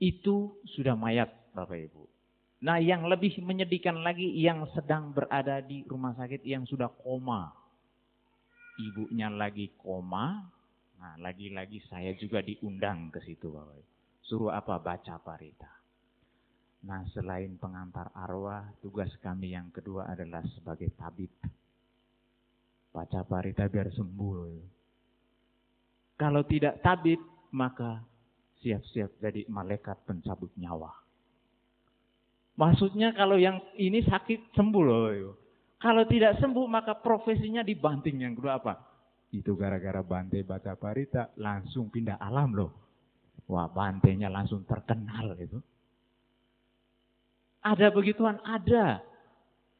itu 0.00 0.56
sudah 0.74 0.96
mayat 0.96 1.28
Bapak 1.52 1.76
Ibu. 1.76 2.02
Nah 2.64 2.80
yang 2.80 3.04
lebih 3.08 3.36
menyedihkan 3.44 4.00
lagi 4.00 4.32
yang 4.40 4.64
sedang 4.72 5.12
berada 5.12 5.60
di 5.60 5.84
rumah 5.84 6.16
sakit 6.16 6.40
yang 6.44 6.64
sudah 6.64 6.88
koma. 6.88 7.52
Ibunya 8.80 9.28
lagi 9.28 9.76
koma. 9.76 10.40
Nah 11.00 11.16
lagi-lagi 11.20 11.84
saya 11.88 12.16
juga 12.16 12.40
diundang 12.40 13.12
ke 13.12 13.20
situ 13.20 13.52
Bapak. 13.52 13.84
Suruh 14.24 14.52
apa? 14.52 14.80
Baca 14.80 15.20
parita. 15.20 15.68
Nah 16.88 17.04
selain 17.12 17.60
pengantar 17.60 18.08
arwah, 18.16 18.72
tugas 18.80 19.12
kami 19.20 19.52
yang 19.52 19.68
kedua 19.68 20.08
adalah 20.08 20.40
sebagai 20.56 20.88
tabib. 20.96 21.28
Baca 22.90 23.20
parita 23.28 23.68
biar 23.68 23.92
sembuh. 23.92 24.36
Kalau 26.16 26.42
tidak 26.44 26.80
tabib, 26.84 27.20
maka 27.52 28.00
siap-siap 28.60 29.20
jadi 29.20 29.48
malaikat 29.48 30.04
pencabut 30.04 30.52
nyawa. 30.56 30.92
Maksudnya 32.60 33.16
kalau 33.16 33.40
yang 33.40 33.56
ini 33.80 34.04
sakit 34.04 34.52
sembuh 34.52 34.84
loh. 34.84 35.32
Kalau 35.80 36.04
tidak 36.04 36.36
sembuh 36.36 36.66
maka 36.68 37.00
profesinya 37.00 37.64
dibanting 37.64 38.20
yang 38.20 38.36
kedua 38.36 38.60
apa? 38.60 38.74
Itu 39.32 39.56
gara-gara 39.56 40.04
Bante 40.04 40.44
baca 40.44 40.76
parita 40.76 41.32
langsung 41.40 41.88
pindah 41.88 42.20
alam 42.20 42.52
loh. 42.52 42.70
Wah 43.48 43.66
bantenya 43.66 44.28
langsung 44.30 44.62
terkenal 44.68 45.34
itu. 45.40 45.58
Ada 47.64 47.90
begituan? 47.90 48.38
Ada. 48.44 49.02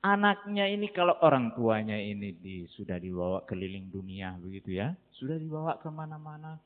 Anaknya 0.01 0.65
ini 0.73 0.89
kalau 0.91 1.21
orang 1.21 1.53
tuanya 1.53 1.95
ini 1.95 2.33
di, 2.33 2.65
sudah 2.73 2.97
dibawa 2.97 3.45
keliling 3.45 3.93
dunia 3.93 4.33
begitu 4.41 4.81
ya. 4.81 4.97
Sudah 5.13 5.37
dibawa 5.37 5.77
ke 5.77 5.93
mana-mana 5.93 6.57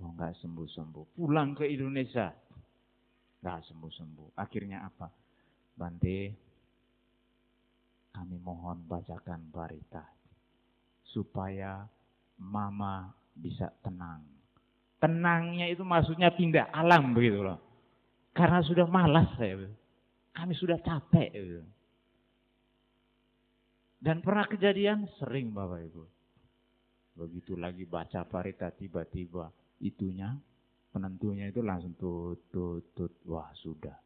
Oh 0.00 0.10
nggak 0.16 0.32
sembuh-sembuh. 0.40 1.16
Pulang 1.16 1.52
ke 1.52 1.68
Indonesia. 1.68 2.32
Nggak 3.44 3.60
sembuh-sembuh. 3.68 4.28
Akhirnya 4.40 4.84
apa? 4.84 5.12
Bante, 5.76 6.18
kami 8.10 8.36
mohon 8.42 8.84
bacakan 8.86 9.50
barita. 9.50 10.04
Supaya 11.10 11.82
mama 12.38 13.10
bisa 13.34 13.70
tenang. 13.82 14.22
Tenangnya 15.00 15.66
itu 15.66 15.82
maksudnya 15.82 16.30
pindah 16.30 16.70
alam 16.70 17.16
begitu 17.16 17.40
loh. 17.40 17.58
Karena 18.36 18.62
sudah 18.62 18.86
malas 18.86 19.26
saya. 19.34 19.66
Kami 20.36 20.52
sudah 20.54 20.78
capek. 20.78 21.30
Gitu. 21.34 21.64
Dan 24.00 24.24
pernah 24.24 24.48
kejadian 24.48 25.04
sering 25.20 25.52
Bapak 25.52 25.80
Ibu. 25.90 26.04
Begitu 27.20 27.52
lagi 27.58 27.84
baca 27.84 28.24
parita 28.24 28.72
tiba-tiba 28.72 29.52
itunya, 29.82 30.32
penentunya 30.88 31.52
itu 31.52 31.60
langsung 31.60 31.92
tut, 31.98 32.48
tut, 32.48 32.96
tut. 32.96 33.12
Wah 33.28 33.50
sudah. 33.60 33.96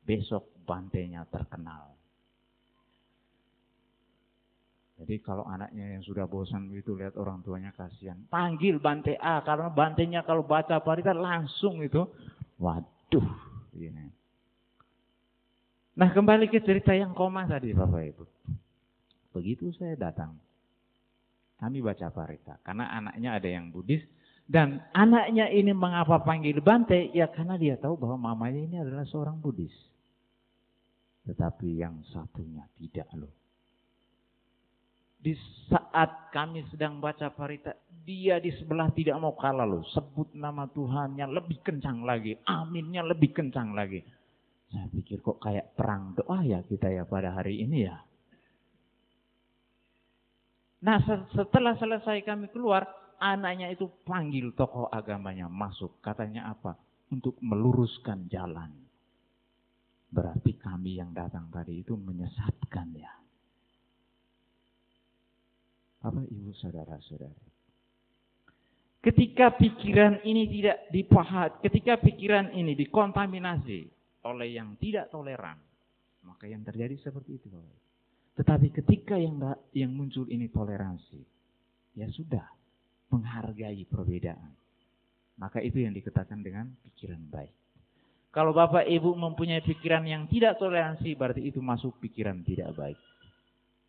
besok 0.00 0.64
bantainya 0.64 1.22
terkenal. 1.28 1.99
Jadi 5.00 5.16
kalau 5.24 5.48
anaknya 5.48 5.96
yang 5.96 6.04
sudah 6.04 6.28
bosan 6.28 6.68
itu 6.76 6.92
lihat 6.92 7.16
orang 7.16 7.40
tuanya 7.40 7.72
kasihan, 7.72 8.20
panggil 8.28 8.76
Bante 8.76 9.16
A 9.16 9.40
karena 9.40 9.72
bantainya 9.72 10.20
kalau 10.28 10.44
baca 10.44 10.76
parita 10.84 11.16
langsung 11.16 11.80
itu, 11.80 12.04
waduh, 12.60 13.28
ini. 13.80 14.12
Nah 15.96 16.08
kembali 16.12 16.52
ke 16.52 16.60
cerita 16.60 16.92
yang 16.92 17.16
koma 17.16 17.48
tadi 17.48 17.72
Bapak 17.72 18.02
Ibu. 18.12 18.24
Begitu 19.32 19.72
saya 19.72 19.96
datang, 19.96 20.36
kami 21.56 21.80
baca 21.80 22.12
parita 22.12 22.60
karena 22.60 22.92
anaknya 22.92 23.40
ada 23.40 23.48
yang 23.48 23.72
Buddhis 23.72 24.04
dan 24.44 24.84
anaknya 24.92 25.48
ini 25.48 25.72
mengapa 25.72 26.20
panggil 26.20 26.60
Bante? 26.60 27.08
Ya 27.16 27.32
karena 27.32 27.56
dia 27.56 27.80
tahu 27.80 27.96
bahwa 27.96 28.36
mamanya 28.36 28.60
ini 28.60 28.76
adalah 28.76 29.08
seorang 29.08 29.40
Buddhis. 29.40 29.72
Tetapi 31.24 31.80
yang 31.80 32.04
satunya 32.12 32.68
tidak 32.76 33.08
loh 33.16 33.39
di 35.20 35.36
saat 35.68 36.32
kami 36.32 36.64
sedang 36.72 36.96
baca 36.96 37.28
parita, 37.28 37.76
dia 38.08 38.40
di 38.40 38.48
sebelah 38.56 38.88
tidak 38.96 39.20
mau 39.20 39.36
kalah 39.36 39.68
loh. 39.68 39.84
Sebut 39.92 40.32
nama 40.32 40.64
Tuhannya 40.64 41.28
lebih 41.28 41.60
kencang 41.60 42.08
lagi. 42.08 42.40
Aminnya 42.48 43.04
lebih 43.04 43.36
kencang 43.36 43.76
lagi. 43.76 44.00
Saya 44.72 44.88
pikir 44.88 45.20
kok 45.20 45.36
kayak 45.42 45.76
perang 45.76 46.16
doa 46.16 46.40
ya 46.40 46.64
kita 46.64 46.88
ya 46.88 47.04
pada 47.04 47.36
hari 47.36 47.60
ini 47.60 47.84
ya. 47.84 48.00
Nah 50.80 50.96
setelah 51.36 51.76
selesai 51.76 52.24
kami 52.24 52.48
keluar, 52.48 52.88
anaknya 53.20 53.68
itu 53.68 53.84
panggil 54.08 54.56
tokoh 54.56 54.88
agamanya 54.88 55.52
masuk. 55.52 56.00
Katanya 56.00 56.48
apa? 56.48 56.80
Untuk 57.12 57.36
meluruskan 57.44 58.30
jalan. 58.32 58.72
Berarti 60.08 60.56
kami 60.56 60.96
yang 60.96 61.12
datang 61.12 61.52
tadi 61.52 61.84
itu 61.84 61.92
menyesatkan 61.98 62.88
ya. 62.96 63.12
Apa 66.00 66.20
ibu 66.24 66.50
saudara-saudara? 66.56 67.36
Ketika 69.00 69.56
pikiran 69.56 70.20
ini 70.24 70.44
tidak 70.48 70.88
dipahat, 70.92 71.60
ketika 71.64 71.96
pikiran 72.00 72.52
ini 72.52 72.76
dikontaminasi 72.76 73.88
oleh 74.28 74.48
yang 74.52 74.76
tidak 74.76 75.08
toleran, 75.08 75.56
maka 76.24 76.44
yang 76.44 76.60
terjadi 76.60 77.00
seperti 77.00 77.40
itu. 77.40 77.48
Tetapi 78.36 78.68
ketika 78.72 79.16
yang 79.16 79.40
yang 79.72 79.92
muncul 79.92 80.28
ini 80.28 80.52
toleransi, 80.52 81.20
ya 81.96 82.08
sudah 82.12 82.44
menghargai 83.08 83.88
perbedaan. 83.88 84.52
Maka 85.40 85.64
itu 85.64 85.80
yang 85.80 85.96
dikatakan 85.96 86.44
dengan 86.44 86.68
pikiran 86.84 87.24
baik. 87.32 87.56
Kalau 88.28 88.52
Bapak 88.52 88.84
Ibu 88.84 89.16
mempunyai 89.16 89.64
pikiran 89.64 90.04
yang 90.04 90.28
tidak 90.28 90.60
toleransi, 90.60 91.16
berarti 91.16 91.40
itu 91.48 91.64
masuk 91.64 91.96
pikiran 92.04 92.44
tidak 92.44 92.76
baik 92.76 93.00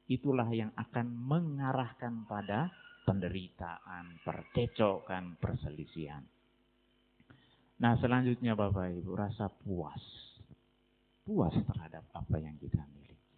itulah 0.07 0.49
yang 0.49 0.73
akan 0.77 1.07
mengarahkan 1.09 2.25
pada 2.25 2.71
penderitaan, 3.05 4.21
percecokan, 4.21 5.35
perselisihan. 5.41 6.23
Nah 7.81 7.97
selanjutnya 7.97 8.53
Bapak 8.53 8.93
Ibu 8.93 9.11
rasa 9.17 9.49
puas. 9.49 10.01
Puas 11.25 11.53
terhadap 11.53 12.05
apa 12.13 12.37
yang 12.37 12.57
kita 12.61 12.81
miliki. 12.93 13.37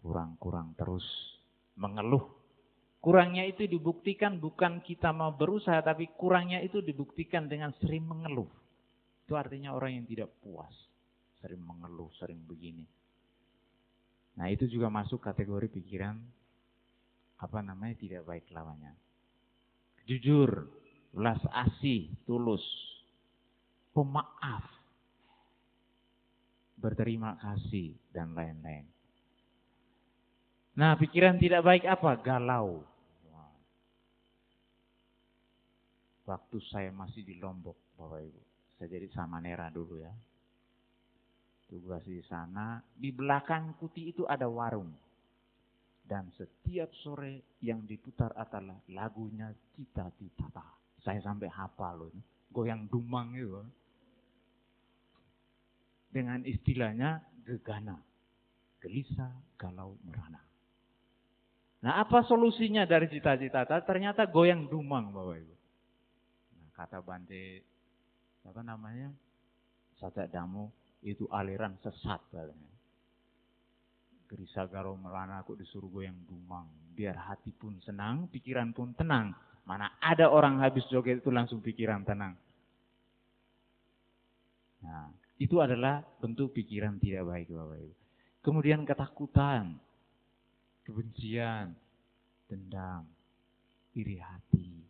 Kurang-kurang 0.00 0.72
terus 0.76 1.04
mengeluh. 1.76 2.24
Kurangnya 2.98 3.46
itu 3.46 3.68
dibuktikan 3.70 4.42
bukan 4.42 4.82
kita 4.82 5.14
mau 5.14 5.30
berusaha, 5.32 5.78
tapi 5.86 6.10
kurangnya 6.18 6.58
itu 6.58 6.82
dibuktikan 6.82 7.46
dengan 7.46 7.70
sering 7.78 8.04
mengeluh. 8.04 8.48
Itu 9.22 9.38
artinya 9.38 9.76
orang 9.76 10.02
yang 10.02 10.06
tidak 10.08 10.34
puas. 10.42 10.72
Sering 11.38 11.62
mengeluh, 11.62 12.10
sering 12.18 12.42
begini. 12.42 12.97
Nah 14.38 14.46
itu 14.54 14.70
juga 14.70 14.86
masuk 14.86 15.18
kategori 15.18 15.66
pikiran 15.66 16.14
apa 17.42 17.58
namanya 17.58 17.98
tidak 17.98 18.22
baik 18.22 18.46
lawannya. 18.54 18.94
Jujur, 20.06 20.70
belas 21.10 21.42
asih, 21.50 22.06
tulus, 22.22 22.62
pemaaf, 23.90 24.62
berterima 26.78 27.34
kasih 27.42 27.98
dan 28.14 28.30
lain-lain. 28.38 28.86
Nah 30.78 30.94
pikiran 30.94 31.34
tidak 31.42 31.66
baik 31.66 31.84
apa? 31.90 32.14
Galau. 32.22 32.86
Waktu 36.28 36.58
saya 36.70 36.92
masih 36.94 37.24
di 37.24 37.40
Lombok, 37.42 37.96
Bapak 37.98 38.20
Ibu. 38.22 38.40
Saya 38.78 38.86
jadi 38.94 39.08
samanera 39.10 39.72
dulu 39.72 39.98
ya 39.98 40.12
tugas 41.68 42.02
di 42.08 42.24
sana. 42.24 42.80
Di 42.96 43.12
belakang 43.12 43.76
kuti 43.76 44.10
itu 44.10 44.24
ada 44.24 44.48
warung. 44.48 44.90
Dan 46.08 46.32
setiap 46.32 46.88
sore 47.04 47.60
yang 47.60 47.84
diputar 47.84 48.32
adalah 48.32 48.80
lagunya 48.88 49.52
Cita 49.76 50.08
Cita. 50.16 50.48
Saya 51.04 51.20
sampai 51.20 51.52
hafal 51.52 52.08
loh. 52.08 52.10
Goyang 52.48 52.88
dumang 52.88 53.36
itu. 53.36 53.60
Dengan 56.08 56.40
istilahnya 56.48 57.20
gegana. 57.44 58.00
Gelisah, 58.80 59.36
galau, 59.60 60.00
merana. 60.00 60.40
Nah 61.78 62.02
apa 62.02 62.26
solusinya 62.26 62.82
dari 62.88 63.06
cita-cita? 63.06 63.62
Ternyata 63.62 64.26
goyang 64.26 64.66
dumang 64.66 65.14
Bapak 65.14 65.36
Ibu. 65.38 65.54
Nah, 66.58 66.68
kata 66.74 66.98
Bante, 67.04 67.62
apa 68.42 68.60
namanya? 68.66 69.14
Sajak 69.98 70.30
Damu, 70.30 70.70
itu 71.02 71.26
aliran 71.30 71.78
sesat 71.82 72.20
katanya. 72.30 72.72
Gerisa 74.28 74.68
garo 74.68 74.92
melana 74.98 75.40
kok 75.40 75.56
disuruh 75.56 75.88
goyang 75.88 76.18
dumang. 76.28 76.68
Biar 76.92 77.16
hati 77.16 77.54
pun 77.54 77.80
senang, 77.80 78.28
pikiran 78.28 78.76
pun 78.76 78.92
tenang. 78.92 79.32
Mana 79.64 79.96
ada 80.00 80.28
orang 80.28 80.60
habis 80.60 80.84
joget 80.92 81.24
itu 81.24 81.32
langsung 81.32 81.64
pikiran 81.64 82.04
tenang. 82.04 82.36
Nah, 84.84 85.08
itu 85.38 85.56
adalah 85.62 86.04
bentuk 86.20 86.52
pikiran 86.52 86.98
tidak 87.00 87.24
baik 87.24 87.48
Bapak 87.52 87.78
Ibu. 87.78 87.94
Kemudian 88.42 88.80
ketakutan, 88.86 89.76
kebencian, 90.82 91.76
dendam, 92.48 93.04
iri 93.92 94.16
hati, 94.18 94.82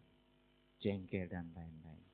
jengkel 0.79 1.27
dan 1.27 1.51
lain-lain. 1.53 2.07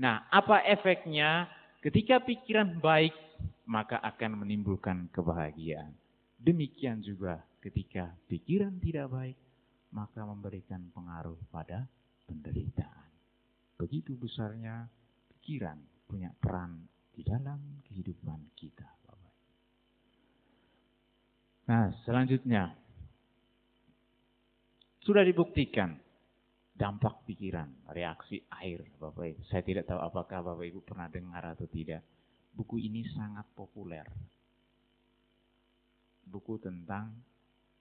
Nah, 0.00 0.24
apa 0.32 0.64
efeknya 0.64 1.44
Ketika 1.80 2.20
pikiran 2.20 2.76
baik, 2.76 3.16
maka 3.64 3.96
akan 4.04 4.44
menimbulkan 4.44 5.08
kebahagiaan. 5.08 5.96
Demikian 6.36 7.00
juga 7.00 7.40
ketika 7.64 8.12
pikiran 8.28 8.76
tidak 8.80 9.08
baik, 9.08 9.38
maka 9.92 10.24
memberikan 10.24 10.92
pengaruh 10.92 11.40
pada 11.48 11.88
penderitaan. 12.28 13.08
Begitu 13.80 14.12
besarnya 14.16 14.84
pikiran 15.36 15.80
punya 16.04 16.28
peran 16.36 16.84
di 17.16 17.24
dalam 17.24 17.80
kehidupan 17.88 18.52
kita. 18.56 19.00
Nah, 21.70 21.86
selanjutnya 22.02 22.74
sudah 25.06 25.22
dibuktikan 25.22 25.94
dampak 26.80 27.28
pikiran, 27.28 27.68
reaksi 27.92 28.40
air, 28.56 28.80
Bapak 28.96 29.36
Ibu. 29.36 29.44
Saya 29.52 29.60
tidak 29.60 29.84
tahu 29.84 30.00
apakah 30.00 30.40
Bapak 30.40 30.64
Ibu 30.64 30.80
pernah 30.80 31.12
dengar 31.12 31.44
atau 31.52 31.68
tidak. 31.68 32.00
Buku 32.56 32.80
ini 32.80 33.04
sangat 33.12 33.44
populer. 33.52 34.08
Buku 36.24 36.56
tentang 36.56 37.12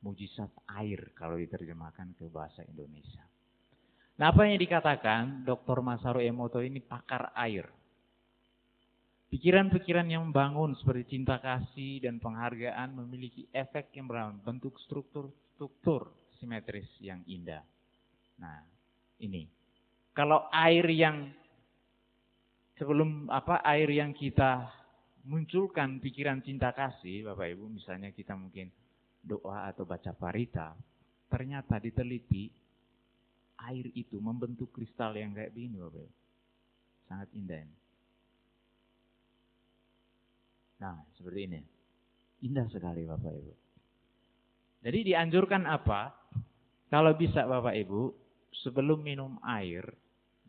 mujizat 0.04 0.52
air 0.76 1.16
kalau 1.16 1.40
diterjemahkan 1.40 2.12
ke 2.20 2.28
bahasa 2.28 2.60
Indonesia. 2.68 3.24
Nah, 4.20 4.36
apa 4.36 4.52
yang 4.52 4.60
dikatakan 4.60 5.48
Dr. 5.48 5.80
Masaru 5.80 6.20
Emoto 6.20 6.60
ini 6.60 6.84
pakar 6.84 7.32
air. 7.40 7.72
Pikiran-pikiran 9.32 10.12
yang 10.12 10.28
membangun 10.28 10.76
seperti 10.76 11.16
cinta 11.16 11.40
kasih 11.40 12.04
dan 12.04 12.20
penghargaan 12.20 13.00
memiliki 13.00 13.48
efek 13.56 13.96
yang 13.96 14.12
berbentuk 14.12 14.76
struktur-struktur 14.84 16.12
simetris 16.42 16.90
yang 17.00 17.24
indah. 17.30 17.64
Nah, 18.42 18.79
ini. 19.24 19.48
Kalau 20.16 20.52
air 20.52 20.84
yang 20.92 21.32
sebelum 22.76 23.28
apa 23.32 23.60
air 23.64 23.88
yang 23.92 24.16
kita 24.16 24.68
munculkan 25.28 26.00
pikiran 26.00 26.40
cinta 26.44 26.72
kasih, 26.72 27.28
Bapak 27.28 27.56
Ibu, 27.56 27.66
misalnya 27.72 28.12
kita 28.16 28.34
mungkin 28.36 28.72
doa 29.20 29.68
atau 29.68 29.84
baca 29.84 30.16
parita, 30.16 30.76
ternyata 31.28 31.78
diteliti 31.78 32.48
air 33.68 33.92
itu 33.92 34.16
membentuk 34.20 34.72
kristal 34.72 35.16
yang 35.16 35.36
kayak 35.36 35.52
begini, 35.52 35.78
Bapak 35.80 36.02
Ibu. 36.04 36.16
Sangat 37.10 37.30
indah 37.36 37.60
ini. 37.60 37.78
Nah, 40.80 40.96
seperti 41.20 41.42
ini. 41.44 41.62
Indah 42.48 42.66
sekali 42.72 43.04
Bapak 43.04 43.34
Ibu. 43.36 43.54
Jadi 44.80 45.00
dianjurkan 45.12 45.68
apa? 45.68 46.16
Kalau 46.88 47.12
bisa 47.20 47.44
Bapak 47.44 47.76
Ibu, 47.76 48.29
sebelum 48.52 49.06
minum 49.06 49.38
air, 49.46 49.86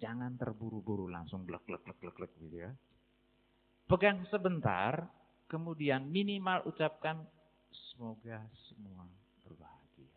jangan 0.00 0.34
terburu-buru 0.40 1.06
langsung 1.12 1.44
glek 1.44 1.62
glek 1.68 1.84
glek 1.84 1.98
glek 2.00 2.14
glek 2.16 2.32
gitu 2.40 2.56
ya. 2.68 2.72
pegang 3.90 4.22
sebentar, 4.30 5.10
kemudian 5.50 6.06
minimal 6.06 6.62
ucapkan 6.70 7.26
semoga 7.90 8.38
semua 8.70 9.02
berbahagia. 9.42 10.14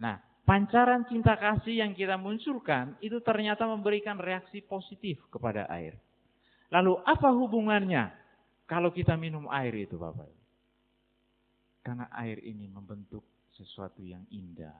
Nah, 0.00 0.16
pancaran 0.48 1.04
cinta 1.12 1.36
kasih 1.36 1.84
yang 1.84 1.92
kita 1.92 2.16
munculkan 2.16 2.96
itu 3.04 3.20
ternyata 3.20 3.68
memberikan 3.68 4.16
reaksi 4.16 4.64
positif 4.64 5.20
kepada 5.28 5.68
air. 5.68 6.00
Lalu 6.72 7.04
apa 7.04 7.28
hubungannya 7.36 8.08
kalau 8.64 8.88
kita 8.88 9.12
minum 9.20 9.44
air 9.52 9.76
itu 9.76 10.00
Bapak? 10.00 10.24
Karena 11.84 12.08
air 12.16 12.40
ini 12.40 12.64
membentuk 12.64 13.20
sesuatu 13.56 14.00
yang 14.04 14.24
indah. 14.32 14.76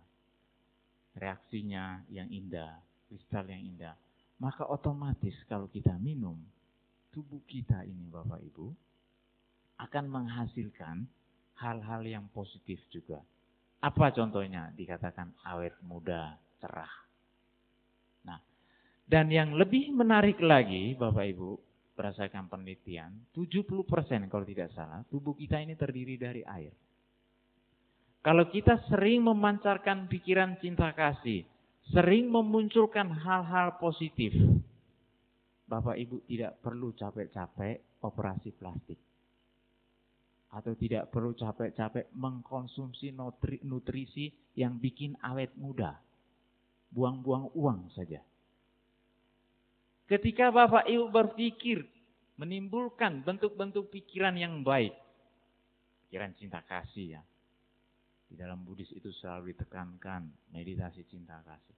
Reaksinya 1.12 2.04
yang 2.08 2.28
indah, 2.32 2.80
kristal 3.08 3.44
yang 3.48 3.60
indah. 3.60 3.94
Maka 4.40 4.64
otomatis 4.66 5.36
kalau 5.46 5.68
kita 5.68 5.92
minum, 6.00 6.40
tubuh 7.12 7.44
kita 7.44 7.84
ini 7.84 8.08
Bapak 8.08 8.40
Ibu 8.40 8.66
akan 9.78 10.04
menghasilkan 10.08 11.04
hal-hal 11.60 12.02
yang 12.02 12.26
positif 12.32 12.80
juga. 12.88 13.20
Apa 13.82 14.14
contohnya? 14.14 14.72
Dikatakan 14.72 15.36
awet 15.46 15.74
muda, 15.84 16.38
cerah. 16.62 16.94
Nah, 18.24 18.40
dan 19.04 19.28
yang 19.28 19.52
lebih 19.58 19.90
menarik 19.92 20.38
lagi 20.40 20.94
Bapak 20.96 21.26
Ibu, 21.34 21.50
berdasarkan 21.92 22.48
penelitian, 22.48 23.12
70% 23.36 24.32
kalau 24.32 24.46
tidak 24.48 24.72
salah, 24.72 25.04
tubuh 25.12 25.36
kita 25.36 25.60
ini 25.60 25.76
terdiri 25.76 26.16
dari 26.16 26.42
air. 26.42 26.72
Kalau 28.22 28.46
kita 28.46 28.78
sering 28.86 29.26
memancarkan 29.26 30.06
pikiran 30.06 30.54
cinta 30.62 30.94
kasih, 30.94 31.42
sering 31.90 32.30
memunculkan 32.30 33.10
hal-hal 33.10 33.82
positif, 33.82 34.30
Bapak 35.66 35.98
Ibu 35.98 36.22
tidak 36.30 36.62
perlu 36.62 36.94
capek-capek 36.94 37.98
operasi 38.06 38.54
plastik. 38.54 39.00
Atau 40.54 40.78
tidak 40.78 41.10
perlu 41.10 41.34
capek-capek 41.34 42.14
mengkonsumsi 42.14 43.10
nutrisi 43.66 44.30
yang 44.54 44.78
bikin 44.78 45.18
awet 45.18 45.50
muda. 45.58 45.98
Buang-buang 46.92 47.50
uang 47.56 47.90
saja. 47.90 48.20
Ketika 50.06 50.52
Bapak 50.52 50.86
Ibu 50.86 51.08
berpikir 51.08 51.82
menimbulkan 52.36 53.24
bentuk-bentuk 53.26 53.90
pikiran 53.90 54.36
yang 54.38 54.60
baik. 54.60 54.92
Pikiran 56.06 56.36
cinta 56.36 56.60
kasih 56.68 57.16
ya. 57.18 57.22
Di 58.32 58.40
dalam 58.40 58.64
Buddhis 58.64 58.88
itu 58.96 59.12
selalu 59.12 59.52
ditekankan 59.52 60.56
meditasi 60.56 61.04
cinta 61.04 61.36
kasih. 61.44 61.76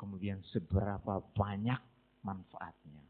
Kemudian 0.00 0.40
seberapa 0.48 1.20
banyak 1.36 1.76
manfaatnya. 2.24 3.04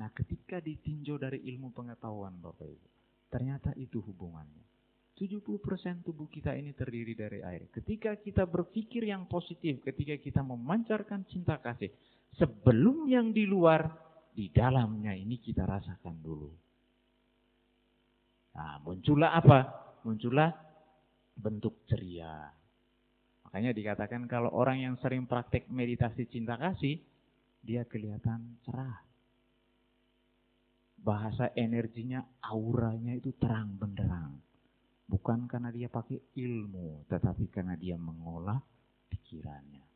Nah 0.00 0.08
ketika 0.16 0.64
ditinjau 0.64 1.20
dari 1.20 1.44
ilmu 1.44 1.76
pengetahuan 1.76 2.40
Bapak 2.40 2.64
Ibu. 2.64 2.88
Ternyata 3.28 3.76
itu 3.76 4.00
hubungannya. 4.00 4.64
70% 5.16 6.04
tubuh 6.04 6.24
kita 6.28 6.56
ini 6.56 6.72
terdiri 6.72 7.12
dari 7.12 7.44
air. 7.44 7.68
Ketika 7.68 8.16
kita 8.16 8.48
berpikir 8.48 9.04
yang 9.04 9.28
positif, 9.28 9.84
ketika 9.84 10.16
kita 10.16 10.40
memancarkan 10.40 11.24
cinta 11.28 11.60
kasih, 11.60 11.92
sebelum 12.36 13.08
yang 13.08 13.32
di 13.32 13.44
luar, 13.44 13.92
di 14.32 14.48
dalamnya 14.52 15.12
ini 15.12 15.36
kita 15.40 15.64
rasakan 15.64 16.16
dulu. 16.20 16.48
Nah, 18.56 18.80
muncullah 18.84 19.36
apa? 19.36 19.58
Muncullah 20.04 20.65
bentuk 21.36 21.84
ceria. 21.86 22.50
Makanya 23.46 23.70
dikatakan 23.76 24.26
kalau 24.26 24.50
orang 24.52 24.82
yang 24.82 24.94
sering 24.98 25.28
praktek 25.28 25.68
meditasi 25.70 26.26
cinta 26.26 26.58
kasih, 26.58 26.98
dia 27.62 27.86
kelihatan 27.86 28.58
cerah. 28.66 29.04
Bahasa 31.00 31.54
energinya, 31.54 32.24
auranya 32.42 33.14
itu 33.14 33.30
terang 33.38 33.78
benderang. 33.78 34.42
Bukan 35.06 35.46
karena 35.46 35.70
dia 35.70 35.86
pakai 35.86 36.18
ilmu, 36.34 37.06
tetapi 37.06 37.46
karena 37.46 37.78
dia 37.78 37.94
mengolah 37.94 38.58
pikirannya. 39.06 39.86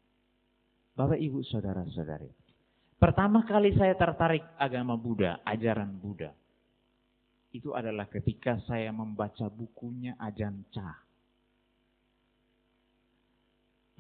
Bapak, 0.94 1.18
Ibu, 1.18 1.42
Saudara-saudari. 1.50 2.30
Pertama 3.00 3.42
kali 3.48 3.74
saya 3.74 3.96
tertarik 3.96 4.44
agama 4.60 4.94
Buddha, 4.94 5.40
ajaran 5.42 5.96
Buddha. 5.98 6.30
Itu 7.50 7.74
adalah 7.74 8.06
ketika 8.06 8.60
saya 8.68 8.94
membaca 8.94 9.50
bukunya 9.50 10.14
Ajan 10.20 10.62
Cha. 10.70 11.09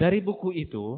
Dari 0.00 0.24
buku 0.24 0.56
itu, 0.56 0.96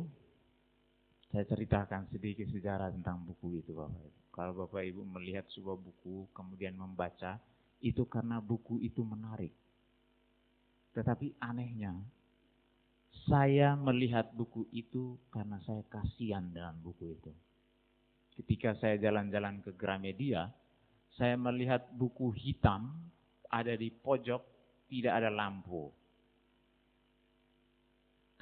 saya 1.34 1.42
ceritakan 1.42 2.06
sedikit 2.14 2.46
sejarah 2.54 2.94
tentang 2.94 3.26
buku 3.26 3.58
itu 3.58 3.74
Bapak 3.74 3.98
Ibu. 3.98 4.20
Kalau 4.30 4.52
Bapak 4.54 4.78
Ibu 4.86 5.02
melihat 5.02 5.42
sebuah 5.50 5.74
buku, 5.74 6.30
kemudian 6.30 6.78
membaca, 6.78 7.42
itu 7.82 8.06
karena 8.06 8.38
buku 8.38 8.78
itu 8.78 9.02
menarik. 9.02 9.50
Tetapi 10.94 11.34
anehnya, 11.42 11.98
saya 13.26 13.74
melihat 13.74 14.30
buku 14.38 14.70
itu 14.70 15.18
karena 15.34 15.58
saya 15.66 15.82
kasihan 15.90 16.46
dalam 16.54 16.78
buku 16.78 17.10
itu. 17.10 17.34
Ketika 18.38 18.78
saya 18.78 19.02
jalan-jalan 19.02 19.66
ke 19.66 19.74
Gramedia, 19.74 20.46
saya 21.18 21.34
melihat 21.34 21.90
buku 21.90 22.30
hitam 22.38 22.94
ada 23.50 23.74
di 23.74 23.90
pojok, 23.90 24.46
tidak 24.86 25.18
ada 25.18 25.30
lampu. 25.34 25.90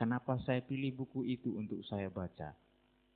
Kenapa 0.01 0.41
saya 0.49 0.65
pilih 0.65 0.97
buku 1.05 1.29
itu 1.29 1.61
untuk 1.61 1.85
saya 1.85 2.09
baca? 2.09 2.57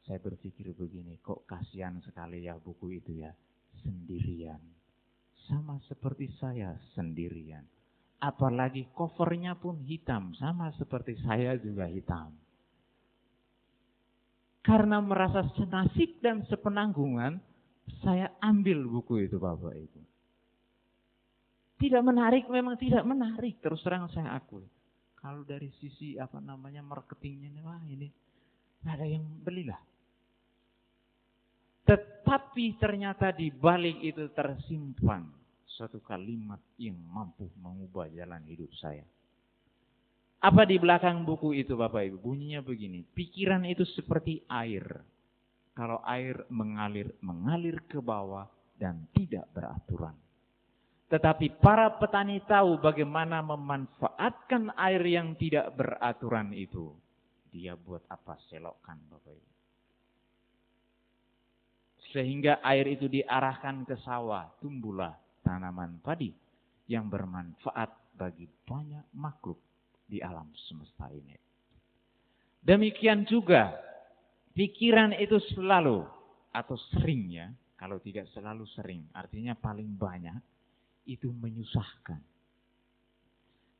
Saya 0.04 0.20
berpikir 0.20 0.68
begini, 0.76 1.16
kok 1.24 1.48
kasihan 1.48 1.96
sekali 2.04 2.44
ya 2.44 2.60
buku 2.60 3.00
itu 3.00 3.24
ya, 3.24 3.32
sendirian. 3.80 4.60
Sama 5.48 5.80
seperti 5.88 6.28
saya 6.36 6.76
sendirian. 6.92 7.64
Apalagi 8.20 8.92
covernya 8.92 9.56
pun 9.56 9.80
hitam, 9.88 10.36
sama 10.36 10.76
seperti 10.76 11.16
saya 11.24 11.56
juga 11.56 11.88
hitam. 11.88 12.36
Karena 14.60 15.00
merasa 15.00 15.40
senasib 15.56 16.20
dan 16.20 16.44
sepenanggungan, 16.52 17.40
saya 18.04 18.28
ambil 18.44 18.84
buku 18.84 19.24
itu 19.24 19.40
Bapak 19.40 19.72
Ibu. 19.72 20.00
Tidak 21.80 22.02
menarik, 22.04 22.44
memang 22.52 22.76
tidak 22.76 23.08
menarik. 23.08 23.56
Terus 23.64 23.80
terang 23.80 24.12
saya 24.12 24.36
akui. 24.36 24.73
Kalau 25.24 25.40
dari 25.40 25.72
sisi 25.80 26.20
apa 26.20 26.37
namanya 26.37 26.84
marketingnya 26.84 27.48
nih, 27.48 27.64
wah 27.64 27.80
ini 27.88 28.12
ada 28.84 29.08
yang 29.08 29.24
belilah. 29.40 29.80
Tetapi 31.88 32.76
ternyata 32.76 33.32
di 33.32 33.48
balik 33.48 34.04
itu 34.04 34.28
tersimpan 34.37 35.24
suatu 35.64 36.04
kalimat 36.04 36.60
yang 36.76 37.00
mampu 37.08 37.48
mengubah 37.56 38.12
jalan 38.12 38.44
hidup 38.44 38.68
saya. 38.76 39.04
Apa 40.44 40.68
di 40.68 40.76
belakang 40.76 41.24
buku 41.24 41.56
itu 41.56 41.72
Bapak 41.72 42.04
Ibu? 42.04 42.20
Bunyinya 42.20 42.60
begini, 42.60 43.00
pikiran 43.00 43.64
itu 43.64 43.88
seperti 43.96 44.44
air. 44.44 44.84
Kalau 45.72 46.04
air 46.04 46.44
mengalir, 46.52 47.16
mengalir 47.24 47.80
ke 47.88 47.96
bawah 47.96 48.44
dan 48.76 49.08
tidak 49.16 49.48
beraturan. 49.56 50.12
Tetapi 51.04 51.60
para 51.60 52.00
petani 52.00 52.40
tahu 52.48 52.80
bagaimana 52.80 53.44
memanfaatkan 53.44 54.72
air 54.74 55.04
yang 55.04 55.36
tidak 55.36 55.70
beraturan 55.76 56.50
itu. 56.56 56.96
Dia 57.52 57.76
buat 57.78 58.02
apa? 58.10 58.34
Selokkan 58.50 58.98
Bapak 59.06 59.30
Ibu. 59.30 59.52
Sehingga 62.10 62.62
air 62.64 62.88
itu 62.88 63.06
diarahkan 63.06 63.86
ke 63.86 63.94
sawah. 64.02 64.48
Tumbuhlah 64.58 65.14
tanaman 65.44 66.00
padi 66.02 66.32
yang 66.88 67.06
bermanfaat 67.06 68.16
bagi 68.16 68.48
banyak 68.66 69.04
makhluk 69.14 69.60
di 70.08 70.22
alam 70.24 70.48
semesta 70.56 71.10
ini. 71.12 71.36
Demikian 72.64 73.28
juga 73.28 73.76
pikiran 74.56 75.12
itu 75.20 75.36
selalu 75.52 76.00
atau 76.54 76.76
seringnya, 76.94 77.52
kalau 77.76 78.00
tidak 78.00 78.30
selalu 78.32 78.64
sering, 78.72 79.04
artinya 79.12 79.52
paling 79.58 79.90
banyak 79.98 80.38
itu 81.04 81.30
menyusahkan. 81.30 82.20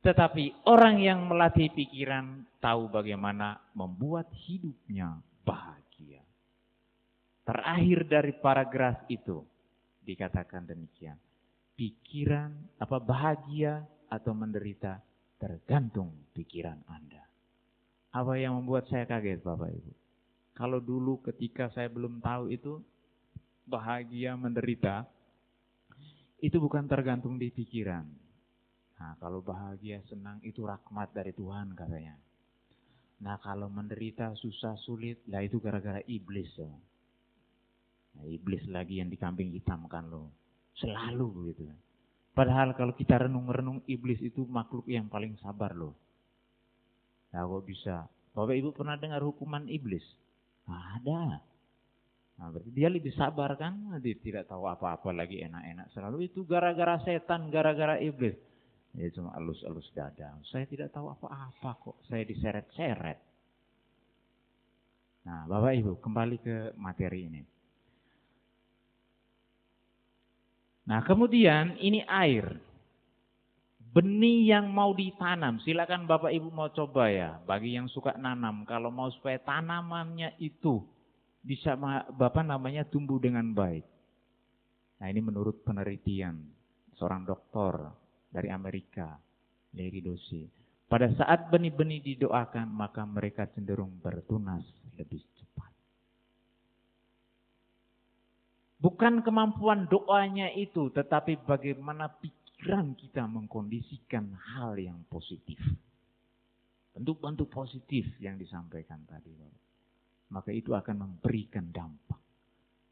Tetapi 0.05 0.69
orang 0.69 1.01
yang 1.01 1.25
melatih 1.25 1.73
pikiran 1.73 2.45
tahu 2.61 2.93
bagaimana 2.93 3.57
membuat 3.73 4.29
hidupnya 4.45 5.17
bahagia. 5.41 6.21
Terakhir 7.41 8.05
dari 8.05 8.33
paragraf 8.37 9.09
itu 9.09 9.41
dikatakan 10.05 10.69
demikian. 10.69 11.17
Pikiran 11.73 12.53
apa 12.77 13.01
bahagia 13.01 13.81
atau 14.05 14.31
menderita 14.37 15.01
tergantung 15.41 16.13
pikiran 16.37 16.77
Anda. 16.85 17.25
Apa 18.13 18.37
yang 18.37 18.61
membuat 18.61 18.87
saya 18.87 19.09
kaget 19.09 19.41
Bapak 19.41 19.73
Ibu? 19.73 19.93
Kalau 20.55 20.79
dulu 20.79 21.19
ketika 21.25 21.67
saya 21.73 21.91
belum 21.91 22.23
tahu 22.23 22.47
itu 22.47 22.79
bahagia 23.67 24.37
menderita, 24.39 25.03
itu 26.39 26.57
bukan 26.59 26.87
tergantung 26.87 27.39
di 27.39 27.51
pikiran. 27.51 28.05
Nah, 28.95 29.13
kalau 29.19 29.43
bahagia, 29.43 29.99
senang, 30.07 30.39
itu 30.43 30.63
rahmat 30.63 31.11
dari 31.11 31.35
Tuhan 31.35 31.75
katanya. 31.75 32.15
Nah, 33.23 33.39
kalau 33.43 33.67
menderita, 33.67 34.35
susah, 34.39 34.79
sulit, 34.83 35.23
lah 35.27 35.43
itu 35.43 35.59
gara-gara 35.59 35.99
iblis. 36.07 36.51
Ya. 36.55 36.71
Nah, 38.15 38.25
iblis 38.27 38.63
lagi 38.71 39.03
yang 39.03 39.11
dikambing 39.11 39.51
hitamkan 39.55 40.07
lo. 40.07 40.31
Selalu 40.79 41.25
begitu. 41.31 41.67
Padahal 42.35 42.75
kalau 42.75 42.91
kita 42.91 43.15
renung-renung 43.15 43.79
iblis 43.87 44.19
itu 44.19 44.43
makhluk 44.43 44.83
yang 44.91 45.07
paling 45.07 45.39
sabar 45.39 45.71
loh. 45.71 45.95
Nah 47.31 47.47
kok 47.47 47.63
bisa? 47.63 48.11
Bapak 48.35 48.59
Ibu 48.59 48.75
pernah 48.75 48.99
dengar 48.99 49.23
hukuman 49.23 49.71
iblis? 49.71 50.03
Ada. 50.67 51.39
Nah, 52.35 52.51
berarti 52.51 52.71
dia 52.75 52.91
lebih 52.91 53.15
sabar 53.15 53.55
kan? 53.55 53.95
Dia 54.03 54.15
tidak 54.19 54.51
tahu 54.51 54.67
apa-apa 54.67 55.15
lagi 55.15 55.39
enak-enak. 55.39 55.87
Selalu 55.95 56.27
itu 56.27 56.43
gara-gara 56.43 56.99
setan, 57.07 57.47
gara-gara 57.47 57.95
iblis. 58.03 58.35
Ya 58.95 59.11
cuma 59.11 59.35
alus-alus 59.35 59.87
dada. 59.91 60.39
Saya 60.51 60.63
tidak 60.67 60.91
tahu 60.95 61.11
apa-apa 61.11 61.71
kok. 61.83 61.97
Saya 62.07 62.23
diseret-seret. 62.23 63.19
Nah 65.27 65.43
Bapak 65.51 65.73
Ibu 65.75 65.99
kembali 65.99 66.37
ke 66.39 66.55
materi 66.79 67.27
ini. 67.27 67.41
Nah 70.87 71.03
kemudian 71.03 71.75
ini 71.81 72.07
air. 72.07 72.55
Benih 73.95 74.47
yang 74.47 74.71
mau 74.71 74.95
ditanam. 74.95 75.59
Silakan 75.63 76.07
Bapak 76.07 76.31
Ibu 76.31 76.51
mau 76.51 76.71
coba 76.71 77.11
ya. 77.11 77.39
Bagi 77.43 77.75
yang 77.75 77.91
suka 77.91 78.15
nanam. 78.15 78.63
Kalau 78.63 78.91
mau 78.95 79.11
supaya 79.11 79.39
tanamannya 79.43 80.39
itu 80.39 80.94
bisa 81.45 81.77
Bapak 82.09 82.41
namanya 82.41 82.81
tumbuh 82.89 83.21
dengan 83.21 83.53
baik. 83.53 83.85
Nah 84.99 85.07
ini 85.07 85.21
menurut 85.21 85.61
penelitian 85.61 86.41
seorang 86.97 87.21
dokter 87.23 87.77
dari 88.33 88.49
Amerika. 88.49 89.21
Larry 89.75 90.01
Dosi. 90.01 90.47
Pada 90.87 91.11
saat 91.19 91.51
benih-benih 91.51 92.15
didoakan 92.15 92.71
maka 92.71 93.03
mereka 93.03 93.43
cenderung 93.51 93.99
bertunas 93.99 94.63
lebih 94.95 95.19
cepat. 95.35 95.71
Bukan 98.79 99.25
kemampuan 99.25 99.89
doanya 99.91 100.53
itu, 100.53 100.93
tetapi 100.93 101.43
bagaimana 101.43 102.07
pikiran 102.07 102.93
kita 102.95 103.25
mengkondisikan 103.25 104.29
hal 104.55 104.77
yang 104.77 105.01
positif. 105.09 105.57
Bentuk-bentuk 106.95 107.51
positif 107.51 108.07
yang 108.23 108.39
disampaikan 108.39 109.03
tadi. 109.09 109.35
Maka 110.33 110.49
itu 110.49 110.73
akan 110.73 111.05
memberikan 111.05 111.69
dampak. 111.69 112.19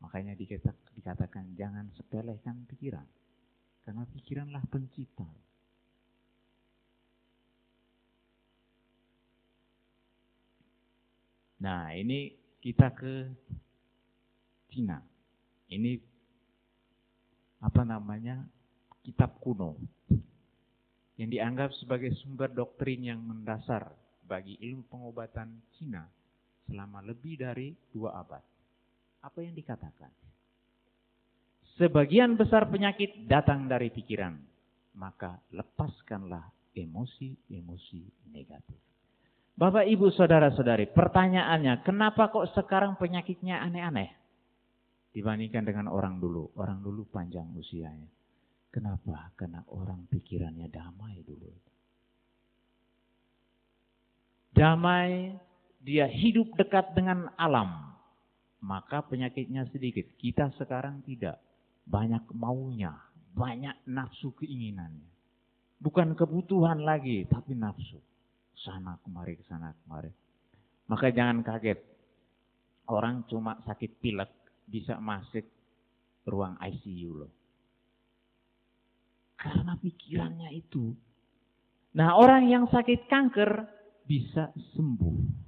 Makanya 0.04 0.36
dikatakan 0.36 1.56
jangan 1.58 1.90
sepelekan 1.98 2.68
pikiran. 2.70 3.08
Karena 3.84 4.04
pikiranlah 4.08 4.64
pencipta. 4.70 5.28
Nah 11.64 11.96
ini 11.96 12.36
kita 12.60 12.92
ke 12.92 13.32
Cina. 14.68 15.00
Ini 15.72 15.96
apa 17.64 17.88
namanya 17.88 18.44
kitab 19.04 19.40
kuno 19.40 19.80
yang 21.16 21.30
dianggap 21.32 21.72
sebagai 21.80 22.12
sumber 22.20 22.52
doktrin 22.52 23.00
yang 23.00 23.24
mendasar 23.24 23.88
bagi 24.28 24.60
ilmu 24.60 24.84
pengobatan 24.92 25.64
Cina 25.80 26.04
selama 26.70 27.04
lebih 27.04 27.40
dari 27.40 27.74
dua 27.92 28.20
abad. 28.20 28.44
Apa 29.24 29.40
yang 29.40 29.56
dikatakan? 29.56 30.12
Sebagian 31.80 32.38
besar 32.38 32.70
penyakit 32.70 33.26
datang 33.26 33.66
dari 33.66 33.90
pikiran, 33.90 34.38
maka 35.00 35.42
lepaskanlah 35.56 36.54
emosi-emosi 36.78 38.30
negatif. 38.30 38.78
Bapak, 39.54 39.86
Ibu, 39.86 40.10
Saudara-saudari, 40.14 40.90
pertanyaannya, 40.94 41.86
kenapa 41.86 42.30
kok 42.30 42.54
sekarang 42.58 42.98
penyakitnya 42.98 43.62
aneh-aneh? 43.62 44.24
dibandingkan 45.14 45.64
dengan 45.64 45.88
orang 45.88 46.18
dulu. 46.18 46.52
Orang 46.58 46.82
dulu 46.82 47.06
panjang 47.08 47.54
usianya. 47.54 48.10
Kenapa? 48.74 49.30
Karena 49.38 49.62
orang 49.70 50.10
pikirannya 50.10 50.68
damai 50.74 51.22
dulu. 51.22 51.54
Damai, 54.54 55.34
dia 55.84 56.08
hidup 56.08 56.56
dekat 56.56 56.96
dengan 56.96 57.28
alam. 57.36 57.92
Maka 58.64 59.04
penyakitnya 59.04 59.68
sedikit. 59.68 60.08
Kita 60.16 60.56
sekarang 60.56 61.04
tidak. 61.04 61.44
Banyak 61.84 62.32
maunya. 62.32 62.96
Banyak 63.36 63.84
nafsu 63.92 64.32
keinginannya. 64.40 65.12
Bukan 65.84 66.16
kebutuhan 66.16 66.80
lagi, 66.80 67.28
tapi 67.28 67.60
nafsu. 67.60 68.00
Sana 68.64 68.96
kemari, 69.04 69.36
sana 69.52 69.76
kemari. 69.84 70.08
Maka 70.88 71.12
jangan 71.12 71.44
kaget. 71.44 71.84
Orang 72.88 73.28
cuma 73.28 73.60
sakit 73.68 74.00
pilek 74.00 74.32
bisa 74.64 74.96
masuk 75.04 75.44
ruang 76.24 76.56
ICU 76.64 77.12
loh. 77.20 77.32
Karena 79.36 79.76
pikirannya 79.76 80.56
itu. 80.56 80.96
Nah 82.00 82.16
orang 82.16 82.48
yang 82.48 82.64
sakit 82.72 83.12
kanker 83.12 83.52
bisa 84.08 84.56
sembuh. 84.72 85.44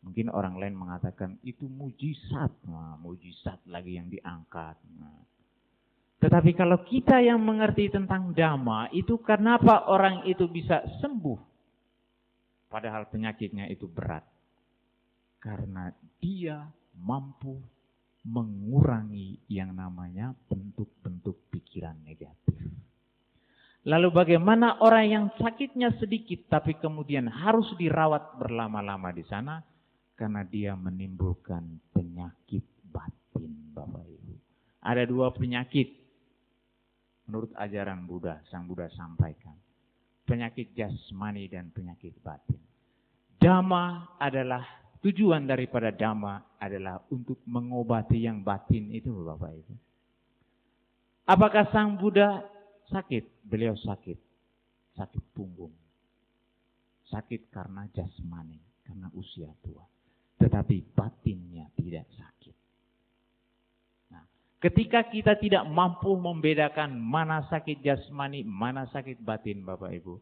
Mungkin 0.00 0.32
orang 0.32 0.56
lain 0.56 0.76
mengatakan 0.76 1.36
itu 1.44 1.68
mujizat. 1.68 2.52
Nah, 2.64 2.96
mujizat 2.96 3.60
lagi 3.68 4.00
yang 4.00 4.08
diangkat. 4.08 4.76
Nah. 4.96 5.20
Tetapi 6.20 6.52
kalau 6.56 6.84
kita 6.84 7.20
yang 7.20 7.40
mengerti 7.40 7.92
tentang 7.92 8.32
dhamma, 8.32 8.88
itu 8.92 9.20
kenapa 9.20 9.88
orang 9.88 10.24
itu 10.28 10.48
bisa 10.48 10.84
sembuh? 11.00 11.40
Padahal 12.68 13.08
penyakitnya 13.08 13.68
itu 13.68 13.88
berat. 13.88 14.24
Karena 15.40 15.88
dia 16.20 16.68
mampu 17.00 17.56
mengurangi 18.24 19.40
yang 19.48 19.72
namanya 19.72 20.36
bentuk-bentuk 20.48 21.48
pikiran 21.48 21.96
negatif. 22.04 22.60
Lalu 23.88 24.12
bagaimana 24.12 24.76
orang 24.84 25.06
yang 25.08 25.24
sakitnya 25.40 25.96
sedikit 25.96 26.52
tapi 26.52 26.76
kemudian 26.76 27.24
harus 27.32 27.64
dirawat 27.80 28.36
berlama-lama 28.36 29.08
di 29.08 29.24
sana 29.24 29.64
karena 30.20 30.44
dia 30.44 30.76
menimbulkan 30.76 31.80
penyakit 31.96 32.60
batin 32.84 33.72
Bapak 33.72 34.04
Ibu. 34.04 34.34
Ada 34.84 35.08
dua 35.08 35.32
penyakit 35.32 35.96
menurut 37.24 37.56
ajaran 37.56 38.04
Buddha, 38.04 38.44
Sang 38.52 38.68
Buddha 38.68 38.92
sampaikan. 38.92 39.56
Penyakit 40.28 40.76
jasmani 40.76 41.48
dan 41.48 41.72
penyakit 41.72 42.12
batin. 42.20 42.60
Dhamma 43.40 44.20
adalah 44.20 44.80
Tujuan 45.00 45.48
daripada 45.48 45.88
dhamma 45.96 46.60
adalah 46.60 47.00
untuk 47.08 47.40
mengobati 47.48 48.28
yang 48.28 48.44
batin 48.44 48.92
itu 48.92 49.08
Bapak 49.08 49.48
Ibu. 49.48 49.74
Apakah 51.24 51.72
Sang 51.72 51.96
Buddha 51.96 52.44
sakit? 52.92 53.48
Beliau 53.48 53.72
sakit. 53.80 54.20
Sakit 55.00 55.24
punggung. 55.32 55.72
Sakit 57.08 57.48
karena 57.48 57.88
jasmani, 57.96 58.60
karena 58.84 59.08
usia 59.16 59.48
tua. 59.64 59.88
Tetapi 60.40 60.96
batinnya 60.96 61.68
tidak 61.76 62.08
sakit. 62.16 62.56
Nah, 64.08 64.24
ketika 64.64 65.04
kita 65.12 65.36
tidak 65.36 65.68
mampu 65.68 66.16
membedakan 66.16 66.96
mana 66.96 67.44
sakit 67.44 67.84
jasmani, 67.84 68.40
mana 68.40 68.88
sakit 68.88 69.20
batin 69.20 69.60
Bapak 69.68 69.92
Ibu, 70.00 70.16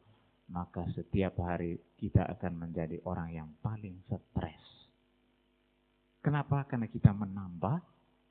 maka 0.49 0.89
setiap 0.97 1.39
hari 1.45 1.79
kita 2.01 2.25
akan 2.25 2.67
menjadi 2.67 2.99
orang 3.05 3.31
yang 3.31 3.49
paling 3.61 4.01
stres. 4.09 4.65
Kenapa? 6.25 6.65
Karena 6.67 6.89
kita 6.89 7.13
menambah 7.15 7.79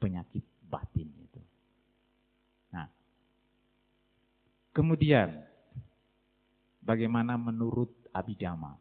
penyakit 0.01 0.43
batin 0.67 1.07
itu. 1.23 1.41
Nah, 2.73 2.89
kemudian 4.73 5.29
bagaimana 6.83 7.37
menurut 7.37 7.93
Abhidhamma 8.11 8.75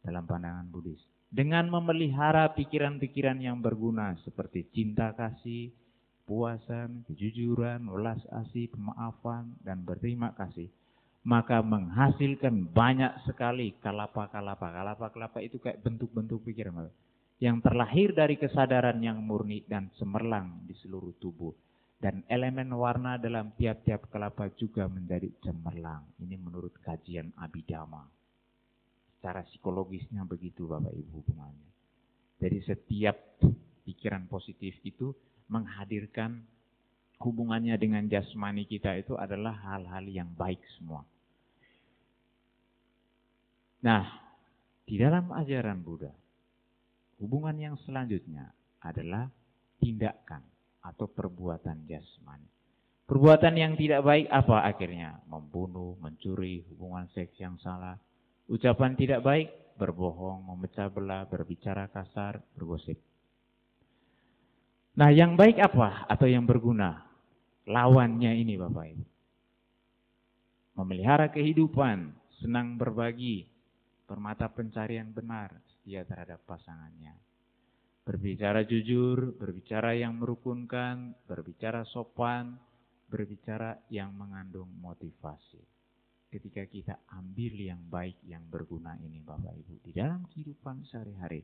dalam 0.00 0.24
pandangan 0.24 0.66
Buddhis? 0.66 1.09
Dengan 1.30 1.70
memelihara 1.70 2.50
pikiran-pikiran 2.58 3.38
yang 3.38 3.62
berguna 3.62 4.18
seperti 4.26 4.66
cinta 4.74 5.14
kasih, 5.14 5.70
puasan, 6.26 7.06
kejujuran, 7.06 7.86
welas 7.86 8.18
asih, 8.34 8.66
pemaafan, 8.74 9.54
dan 9.62 9.86
berterima 9.86 10.34
kasih, 10.34 10.66
maka 11.22 11.62
menghasilkan 11.62 12.74
banyak 12.74 13.14
sekali 13.30 13.78
kalapa-kalapa. 13.78 14.74
Kalapa-kalapa 14.74 15.38
itu 15.38 15.62
kayak 15.62 15.86
bentuk-bentuk 15.86 16.42
pikiran. 16.50 16.90
Yang 17.38 17.56
terlahir 17.62 18.10
dari 18.10 18.34
kesadaran 18.34 18.98
yang 18.98 19.22
murni 19.22 19.62
dan 19.70 19.86
cemerlang 20.02 20.66
di 20.66 20.74
seluruh 20.82 21.14
tubuh. 21.22 21.54
Dan 22.00 22.26
elemen 22.26 22.74
warna 22.74 23.22
dalam 23.22 23.54
tiap-tiap 23.54 24.10
kelapa 24.10 24.50
juga 24.58 24.90
menjadi 24.90 25.30
cemerlang. 25.46 26.10
Ini 26.18 26.36
menurut 26.42 26.74
kajian 26.82 27.30
Abidama. 27.38 28.19
Secara 29.20 29.44
psikologisnya 29.44 30.24
begitu 30.24 30.64
Bapak 30.64 30.96
Ibu 30.96 31.20
hubungannya. 31.20 31.70
Jadi 32.40 32.58
setiap 32.64 33.20
pikiran 33.84 34.24
positif 34.32 34.72
itu 34.80 35.12
menghadirkan 35.52 36.40
hubungannya 37.20 37.76
dengan 37.76 38.08
jasmani 38.08 38.64
kita 38.64 38.96
itu 38.96 39.12
adalah 39.20 39.52
hal-hal 39.60 40.08
yang 40.08 40.32
baik 40.32 40.64
semua. 40.80 41.04
Nah, 43.84 44.08
di 44.88 44.96
dalam 44.96 45.28
ajaran 45.36 45.84
Buddha, 45.84 46.16
hubungan 47.20 47.60
yang 47.60 47.76
selanjutnya 47.84 48.48
adalah 48.80 49.28
tindakan 49.76 50.40
atau 50.80 51.04
perbuatan 51.12 51.84
jasmani. 51.84 52.48
Perbuatan 53.04 53.54
yang 53.58 53.76
tidak 53.76 54.00
baik 54.06 54.32
apa 54.32 54.64
akhirnya? 54.64 55.20
Membunuh, 55.28 55.98
mencuri, 56.00 56.64
hubungan 56.72 57.10
seks 57.12 57.36
yang 57.36 57.58
salah. 57.60 57.98
Ucapan 58.50 58.98
tidak 58.98 59.22
baik, 59.22 59.48
berbohong, 59.78 60.42
memecah 60.50 60.90
belah, 60.90 61.22
berbicara 61.30 61.86
kasar, 61.86 62.42
bergosip. 62.58 62.98
Nah 64.98 65.14
yang 65.14 65.38
baik 65.38 65.62
apa 65.62 66.10
atau 66.10 66.26
yang 66.26 66.42
berguna? 66.50 67.06
Lawannya 67.70 68.34
ini 68.34 68.58
Bapak 68.58 68.86
Ibu. 68.90 69.06
Memelihara 70.82 71.30
kehidupan, 71.30 72.10
senang 72.42 72.74
berbagi, 72.74 73.46
permata 74.10 74.50
pencarian 74.50 75.14
benar, 75.14 75.54
setia 75.70 76.02
terhadap 76.02 76.42
pasangannya. 76.42 77.14
Berbicara 78.02 78.66
jujur, 78.66 79.38
berbicara 79.38 79.94
yang 79.94 80.18
merukunkan, 80.18 81.14
berbicara 81.30 81.86
sopan, 81.86 82.58
berbicara 83.06 83.78
yang 83.94 84.10
mengandung 84.10 84.74
motivasi. 84.82 85.79
Ketika 86.30 86.62
kita 86.70 86.94
ambil 87.10 87.58
yang 87.58 87.82
baik, 87.90 88.14
yang 88.22 88.46
berguna 88.46 88.94
ini 89.02 89.18
Bapak 89.18 89.50
Ibu, 89.50 89.82
di 89.82 89.90
dalam 89.90 90.22
kehidupan 90.30 90.86
sehari-hari, 90.86 91.42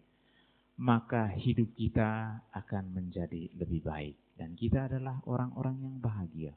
maka 0.79 1.27
hidup 1.35 1.75
kita 1.75 2.39
akan 2.55 2.95
menjadi 2.95 3.51
lebih 3.59 3.83
baik. 3.83 4.15
Dan 4.39 4.55
kita 4.55 4.87
adalah 4.87 5.19
orang-orang 5.27 5.81
yang 5.83 5.97
bahagia. 5.99 6.55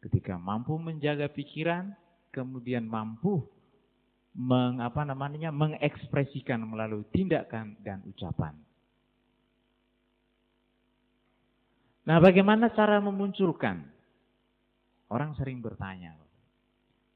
Ketika 0.00 0.40
mampu 0.40 0.80
menjaga 0.80 1.28
pikiran, 1.28 1.92
kemudian 2.32 2.88
mampu 2.88 3.44
mengapa 4.32 5.04
namanya 5.04 5.52
mengekspresikan 5.52 6.64
melalui 6.64 7.04
tindakan 7.12 7.76
dan 7.84 8.00
ucapan. 8.08 8.56
Nah, 12.08 12.18
bagaimana 12.20 12.72
cara 12.72 13.00
memunculkan? 13.04 13.84
Orang 15.08 15.36
sering 15.36 15.60
bertanya, 15.60 16.23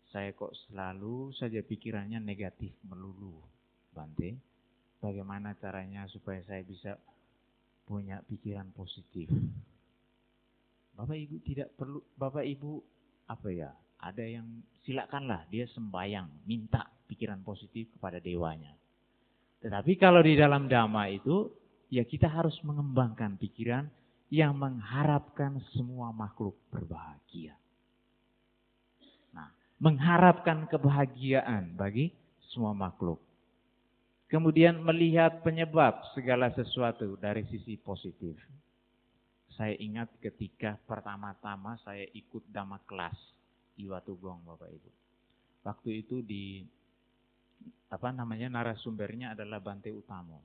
saya 0.08 0.32
kok 0.32 0.56
selalu 0.68 1.36
saja 1.36 1.60
pikirannya 1.60 2.16
negatif 2.20 2.72
melulu, 2.88 3.44
Bante. 3.92 4.40
Bagaimana 4.98 5.54
caranya 5.60 6.08
supaya 6.10 6.42
saya 6.48 6.64
bisa 6.64 6.96
punya 7.86 8.24
pikiran 8.26 8.72
positif? 8.74 9.30
Bapak 10.98 11.14
Ibu 11.14 11.36
tidak 11.46 11.70
perlu, 11.78 12.02
Bapak 12.18 12.42
Ibu 12.42 12.72
apa 13.30 13.48
ya? 13.52 13.70
Ada 13.98 14.24
yang 14.26 14.46
silakanlah 14.82 15.46
dia 15.50 15.68
sembayang, 15.70 16.46
minta 16.46 16.86
pikiran 17.06 17.42
positif 17.46 17.90
kepada 17.94 18.18
dewanya. 18.18 18.74
Tetapi 19.58 19.98
kalau 19.98 20.22
di 20.22 20.38
dalam 20.38 20.70
dhamma 20.70 21.10
itu, 21.10 21.50
ya 21.90 22.06
kita 22.06 22.30
harus 22.30 22.54
mengembangkan 22.62 23.38
pikiran 23.38 23.86
yang 24.30 24.54
mengharapkan 24.54 25.58
semua 25.74 26.14
makhluk 26.14 26.54
berbahagia. 26.70 27.58
Mengharapkan 29.78 30.66
kebahagiaan 30.66 31.78
bagi 31.78 32.10
semua 32.50 32.74
makhluk. 32.74 33.22
Kemudian 34.28 34.82
melihat 34.84 35.40
penyebab 35.40 36.04
segala 36.12 36.52
sesuatu 36.52 37.16
dari 37.16 37.46
sisi 37.48 37.80
positif. 37.80 38.36
Saya 39.56 39.72
ingat 39.78 40.12
ketika 40.20 40.76
pertama-tama 40.84 41.78
saya 41.80 42.04
ikut 42.12 42.44
dhamma 42.52 42.82
kelas 42.84 43.16
di 43.78 43.88
Watugong 43.88 44.44
Bapak 44.44 44.68
Ibu. 44.68 44.90
Waktu 45.64 45.90
itu 46.04 46.20
di 46.20 46.66
apa 47.88 48.12
namanya 48.12 48.52
narasumbernya 48.52 49.32
adalah 49.32 49.62
Bante 49.62 49.88
Utamo. 49.88 50.44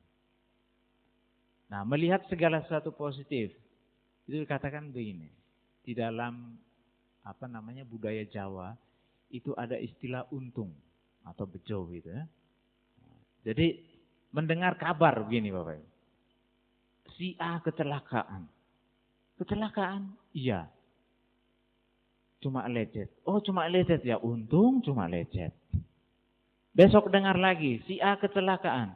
Nah, 1.68 1.82
melihat 1.84 2.24
segala 2.30 2.62
sesuatu 2.64 2.94
positif, 2.94 3.52
itu 4.30 4.36
dikatakan 4.40 4.94
begini. 4.94 5.28
Di 5.84 5.92
dalam 5.92 6.56
apa 7.26 7.46
namanya 7.50 7.84
budaya 7.84 8.24
Jawa 8.30 8.72
itu 9.34 9.58
ada 9.58 9.74
istilah 9.74 10.30
untung 10.30 10.70
atau 11.26 11.50
bejo 11.50 11.90
gitu 11.90 12.14
ya. 12.14 12.24
Jadi 13.44 13.82
mendengar 14.30 14.78
kabar 14.78 15.26
begini 15.26 15.50
Bapak 15.50 15.82
Ibu. 15.82 15.90
Si 17.18 17.34
A 17.42 17.58
kecelakaan. 17.66 18.46
Kecelakaan? 19.42 20.14
Iya. 20.32 20.70
Cuma 22.40 22.70
lecet. 22.70 23.10
Oh 23.26 23.42
cuma 23.42 23.66
lecet 23.66 24.06
ya 24.06 24.22
untung 24.22 24.86
cuma 24.86 25.10
lecet. 25.10 25.52
Besok 26.74 27.10
dengar 27.10 27.38
lagi 27.38 27.82
si 27.90 27.98
A 27.98 28.16
kecelakaan. 28.22 28.94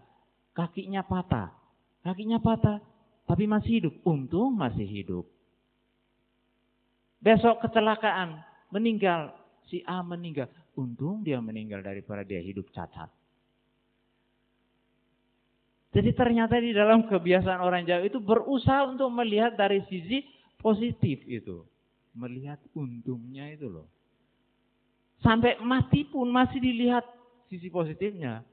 Kakinya 0.54 1.02
patah. 1.06 1.54
Kakinya 2.02 2.42
patah. 2.42 2.82
Tapi 3.28 3.46
masih 3.46 3.84
hidup. 3.84 3.94
Untung 4.08 4.58
masih 4.58 4.88
hidup. 4.88 5.26
Besok 7.22 7.62
kecelakaan. 7.62 8.42
Meninggal. 8.74 9.36
Si 9.68 9.84
A 9.84 10.00
meninggal. 10.04 10.48
Untung 10.80 11.22
dia 11.24 11.40
meninggal 11.44 11.84
daripada 11.84 12.24
dia 12.24 12.40
hidup 12.40 12.72
cacat. 12.72 13.12
Jadi 15.98 16.14
ternyata 16.14 16.60
di 16.62 16.76
dalam 16.76 17.08
kebiasaan 17.10 17.64
orang 17.64 17.88
Jawa 17.88 18.06
itu 18.06 18.22
berusaha 18.22 18.86
untuk 18.86 19.10
melihat 19.10 19.56
dari 19.58 19.82
sisi 19.90 20.22
positif 20.60 21.24
itu. 21.26 21.64
Melihat 22.14 22.62
untungnya 22.78 23.50
itu 23.50 23.66
loh. 23.66 23.88
Sampai 25.26 25.58
mati 25.58 26.06
pun 26.06 26.30
masih 26.30 26.62
dilihat 26.62 27.02
sisi 27.50 27.74
positifnya. 27.74 28.46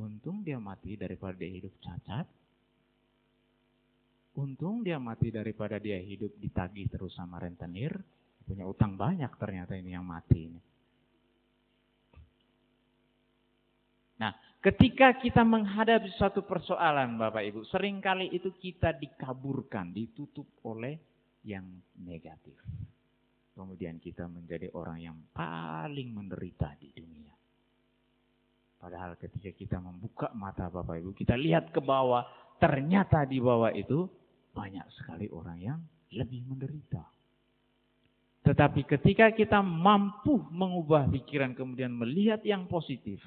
Untung 0.00 0.42
dia 0.42 0.58
mati 0.58 0.96
daripada 0.96 1.36
dia 1.36 1.50
hidup 1.52 1.70
cacat. 1.78 2.26
Untung 4.40 4.80
dia 4.80 4.96
mati 4.96 5.28
daripada 5.28 5.76
dia 5.76 6.00
hidup 6.00 6.32
ditagih 6.40 6.88
terus 6.90 7.14
sama 7.14 7.38
rentenir. 7.38 7.92
Punya 8.44 8.66
utang 8.66 8.98
banyak 8.98 9.30
ternyata 9.38 9.78
ini 9.78 9.94
yang 9.94 10.04
mati 10.04 10.38
ini. 10.50 10.60
Nah, 14.20 14.36
ketika 14.60 15.16
kita 15.16 15.40
menghadapi 15.40 16.12
suatu 16.20 16.44
persoalan 16.44 17.16
Bapak 17.16 17.40
Ibu, 17.40 17.64
sering 17.72 18.04
kali 18.04 18.28
itu 18.28 18.52
kita 18.52 18.92
dikaburkan, 18.92 19.96
ditutup 19.96 20.44
oleh 20.68 21.00
yang 21.48 21.64
negatif. 21.96 22.52
Kemudian 23.56 23.96
kita 23.96 24.28
menjadi 24.28 24.68
orang 24.76 24.98
yang 25.00 25.16
paling 25.32 26.12
menderita 26.12 26.76
di 26.76 26.92
dunia. 26.92 27.32
Padahal 28.80 29.16
ketika 29.20 29.52
kita 29.52 29.76
membuka 29.80 30.32
mata 30.32 30.68
Bapak 30.68 31.00
Ibu, 31.00 31.12
kita 31.12 31.36
lihat 31.36 31.68
ke 31.72 31.80
bawah, 31.80 32.24
ternyata 32.56 33.24
di 33.28 33.36
bawah 33.40 33.72
itu 33.72 34.08
banyak 34.52 34.84
sekali 34.96 35.28
orang 35.32 35.58
yang 35.60 35.80
lebih 36.12 36.44
menderita. 36.48 37.19
Tetapi 38.50 38.82
ketika 38.82 39.30
kita 39.30 39.62
mampu 39.62 40.42
mengubah 40.50 41.06
pikiran 41.06 41.54
kemudian 41.54 41.94
melihat 41.94 42.42
yang 42.42 42.66
positif, 42.66 43.22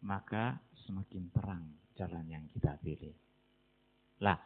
maka 0.00 0.56
semakin 0.88 1.28
terang 1.28 1.68
jalan 2.00 2.24
yang 2.32 2.44
kita 2.48 2.80
pilih. 2.80 3.12
Lah, 4.24 4.40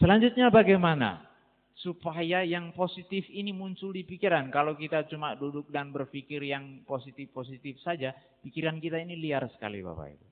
selanjutnya 0.00 0.48
bagaimana? 0.48 1.28
Supaya 1.76 2.40
yang 2.40 2.72
positif 2.72 3.28
ini 3.28 3.52
muncul 3.52 3.92
di 3.92 4.08
pikiran. 4.08 4.48
Kalau 4.48 4.80
kita 4.80 5.04
cuma 5.04 5.36
duduk 5.36 5.68
dan 5.68 5.92
berpikir 5.92 6.40
yang 6.40 6.80
positif-positif 6.88 7.84
saja, 7.84 8.16
pikiran 8.40 8.80
kita 8.80 8.96
ini 8.96 9.12
liar 9.20 9.44
sekali 9.52 9.84
Bapak 9.84 10.08
Ibu. 10.08 10.26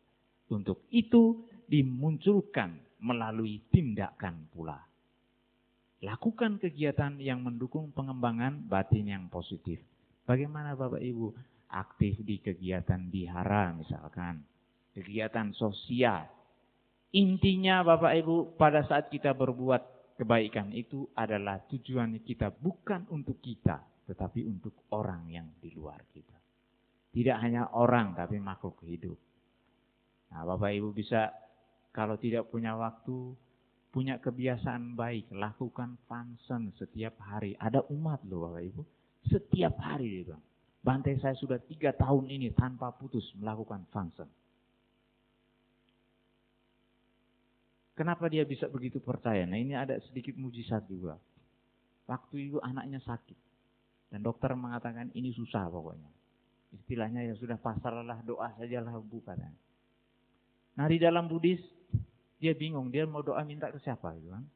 Untuk 0.56 0.88
itu 0.88 1.44
dimunculkan 1.68 2.96
melalui 3.04 3.60
tindakan 3.68 4.48
pula. 4.48 4.88
Lakukan 5.98 6.62
kegiatan 6.62 7.18
yang 7.18 7.42
mendukung 7.42 7.90
pengembangan 7.90 8.62
batin 8.70 9.10
yang 9.10 9.24
positif. 9.26 9.82
Bagaimana 10.22 10.78
Bapak 10.78 11.02
Ibu 11.02 11.34
aktif 11.74 12.22
di 12.22 12.38
kegiatan 12.38 13.10
dihara 13.10 13.74
misalkan, 13.74 14.46
kegiatan 14.94 15.50
sosial. 15.58 16.30
Intinya 17.12 17.82
Bapak 17.82 18.12
Ibu 18.14 18.54
pada 18.54 18.84
saat 18.86 19.10
kita 19.10 19.34
berbuat 19.34 20.14
kebaikan 20.20 20.70
itu 20.70 21.08
adalah 21.16 21.62
tujuan 21.66 22.20
kita 22.22 22.52
bukan 22.52 23.08
untuk 23.10 23.40
kita, 23.42 23.80
tetapi 24.06 24.44
untuk 24.44 24.86
orang 24.94 25.26
yang 25.30 25.48
di 25.58 25.72
luar 25.72 26.04
kita. 26.12 26.36
Tidak 27.10 27.36
hanya 27.40 27.72
orang 27.74 28.14
tapi 28.14 28.36
makhluk 28.38 28.78
hidup. 28.84 29.16
Nah, 30.30 30.44
Bapak 30.44 30.70
Ibu 30.76 30.92
bisa 30.92 31.32
kalau 31.90 32.20
tidak 32.20 32.52
punya 32.52 32.76
waktu, 32.76 33.32
punya 33.88 34.20
kebiasaan 34.20 34.94
baik, 34.94 35.32
lakukan 35.32 35.96
function 36.06 36.72
setiap 36.76 37.16
hari. 37.24 37.56
Ada 37.56 37.84
umat 37.88 38.22
loh 38.28 38.48
Bapak 38.48 38.62
Ibu. 38.64 38.82
Setiap 39.28 39.74
hari 39.80 40.24
dia 40.24 40.38
Bantai 40.78 41.18
saya 41.18 41.34
sudah 41.34 41.58
tiga 41.66 41.90
tahun 41.92 42.30
ini 42.30 42.54
tanpa 42.54 42.94
putus 42.94 43.26
melakukan 43.36 43.84
function. 43.90 44.30
Kenapa 47.98 48.30
dia 48.30 48.46
bisa 48.46 48.70
begitu 48.70 49.02
percaya? 49.02 49.42
Nah 49.42 49.58
ini 49.58 49.74
ada 49.74 49.98
sedikit 50.06 50.38
mujizat 50.38 50.86
juga. 50.86 51.18
Waktu 52.06 52.48
itu 52.48 52.58
anaknya 52.62 53.02
sakit. 53.02 53.36
Dan 54.08 54.22
dokter 54.22 54.54
mengatakan 54.54 55.10
ini 55.18 55.34
susah 55.34 55.66
pokoknya. 55.66 56.08
Istilahnya 56.78 57.26
ya 57.26 57.34
sudah 57.34 57.58
pasrahlah 57.58 58.22
doa 58.22 58.54
sajalah 58.54 58.96
bukan. 59.02 59.50
Nah 60.78 60.86
di 60.86 60.96
dalam 61.02 61.26
Buddhis 61.26 61.60
Dia 62.38 62.54
bingung, 62.54 62.90
dia 62.94 63.02
mau 63.04 63.22
doa 63.22 63.42
minta 63.42 63.70
ke 63.70 63.78
siapa 63.82 64.14
gitu 64.18 64.30
kan. 64.30 64.46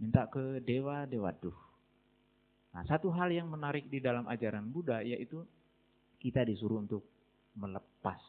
Minta 0.00 0.28
ke 0.28 0.60
dewa, 0.64 1.04
dewa 1.04 1.32
duh. 1.32 1.56
Nah, 2.76 2.84
satu 2.84 3.08
hal 3.12 3.32
yang 3.32 3.48
menarik 3.48 3.88
di 3.88 4.00
dalam 4.00 4.28
ajaran 4.28 4.68
Buddha 4.68 5.00
yaitu 5.00 5.40
kita 6.20 6.44
disuruh 6.44 6.84
untuk 6.84 7.04
melepas 7.56 8.20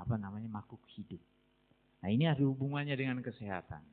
apa 0.00 0.16
namanya 0.16 0.48
makhluk 0.48 0.80
hidup. 0.96 1.20
Nah, 2.00 2.08
ini 2.08 2.24
ada 2.24 2.40
hubungannya 2.40 2.96
dengan 2.96 3.20
kesehatan. 3.20 3.84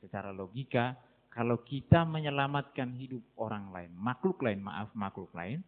Secara 0.00 0.32
logika, 0.32 0.96
kalau 1.28 1.60
kita 1.60 2.08
menyelamatkan 2.08 2.96
hidup 2.96 3.20
orang 3.36 3.68
lain, 3.68 3.92
makhluk 3.92 4.40
lain, 4.40 4.64
maaf 4.64 4.88
makhluk 4.96 5.28
lain, 5.36 5.60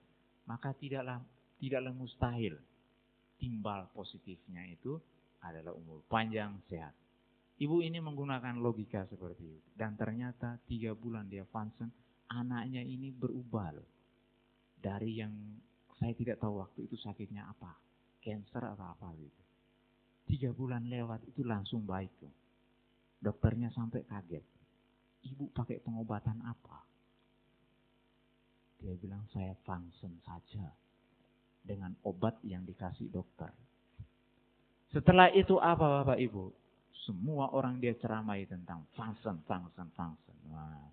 maka 0.49 0.73
tidaklah 0.73 1.21
tidaklah 1.61 1.93
mustahil 1.93 2.57
timbal 3.37 3.89
positifnya 3.93 4.65
itu 4.69 4.97
adalah 5.45 5.77
umur 5.77 6.01
panjang 6.09 6.57
sehat. 6.69 6.93
Ibu 7.61 7.85
ini 7.85 8.01
menggunakan 8.01 8.57
logika 8.57 9.05
seperti 9.05 9.45
itu. 9.45 9.69
Dan 9.77 9.93
ternyata 10.01 10.57
tiga 10.65 10.97
bulan 10.97 11.29
dia 11.29 11.45
function, 11.45 11.93
anaknya 12.33 12.81
ini 12.81 13.13
berubah 13.13 13.77
loh. 13.77 13.89
Dari 14.81 15.21
yang 15.21 15.33
saya 16.01 16.17
tidak 16.17 16.41
tahu 16.41 16.65
waktu 16.65 16.89
itu 16.89 16.97
sakitnya 16.97 17.45
apa. 17.45 17.77
Cancer 18.25 18.65
atau 18.65 18.87
apa 18.89 19.13
gitu. 19.21 19.43
Tiga 20.25 20.51
bulan 20.57 20.89
lewat 20.89 21.21
itu 21.29 21.45
langsung 21.45 21.85
baik 21.85 22.09
tuh. 22.17 22.33
Dokternya 23.21 23.69
sampai 23.77 24.09
kaget. 24.09 24.45
Ibu 25.29 25.53
pakai 25.53 25.85
pengobatan 25.85 26.41
apa? 26.41 26.81
Dia 28.81 28.97
bilang 28.97 29.29
saya 29.29 29.53
function 29.69 30.17
saja 30.25 30.73
dengan 31.61 31.93
obat 32.09 32.41
yang 32.41 32.65
dikasih 32.65 33.13
dokter. 33.13 33.53
Setelah 34.89 35.29
itu 35.37 35.61
apa 35.61 36.01
Bapak 36.01 36.17
Ibu? 36.17 36.60
Semua 37.07 37.51
orang 37.51 37.81
dia 37.81 37.97
ceramai 37.97 38.45
tentang 38.47 38.85
function, 38.95 39.41
function, 39.49 39.89
function. 39.97 40.37
Wah. 40.53 40.91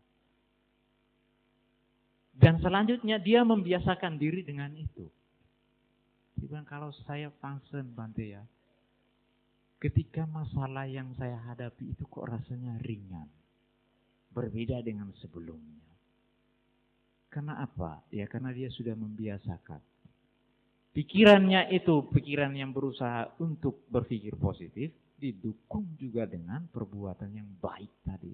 Dan 2.37 2.61
selanjutnya 2.61 3.17
dia 3.17 3.41
membiasakan 3.41 4.21
diri 4.21 4.45
dengan 4.45 4.69
itu. 4.77 5.09
Dia 6.37 6.45
bilang 6.45 6.69
kalau 6.69 6.93
saya 7.09 7.33
function 7.41 7.89
Bante 7.97 8.21
ya, 8.21 8.45
ketika 9.81 10.29
masalah 10.29 10.85
yang 10.85 11.17
saya 11.17 11.41
hadapi 11.49 11.97
itu 11.97 12.05
kok 12.05 12.29
rasanya 12.29 12.77
ringan. 12.85 13.25
Berbeda 14.29 14.85
dengan 14.85 15.09
sebelumnya. 15.17 15.81
Karena 17.33 17.57
apa? 17.57 18.05
Ya 18.13 18.29
karena 18.29 18.53
dia 18.53 18.69
sudah 18.69 18.93
membiasakan. 18.93 19.81
Pikirannya 20.93 21.73
itu 21.73 22.05
pikiran 22.09 22.53
yang 22.53 22.73
berusaha 22.73 23.33
untuk 23.41 23.85
berpikir 23.89 24.33
positif, 24.37 24.89
didukung 25.17 25.97
juga 25.97 26.29
dengan 26.29 26.69
perbuatan 26.69 27.33
yang 27.33 27.49
baik 27.57 27.91
tadi. 28.05 28.31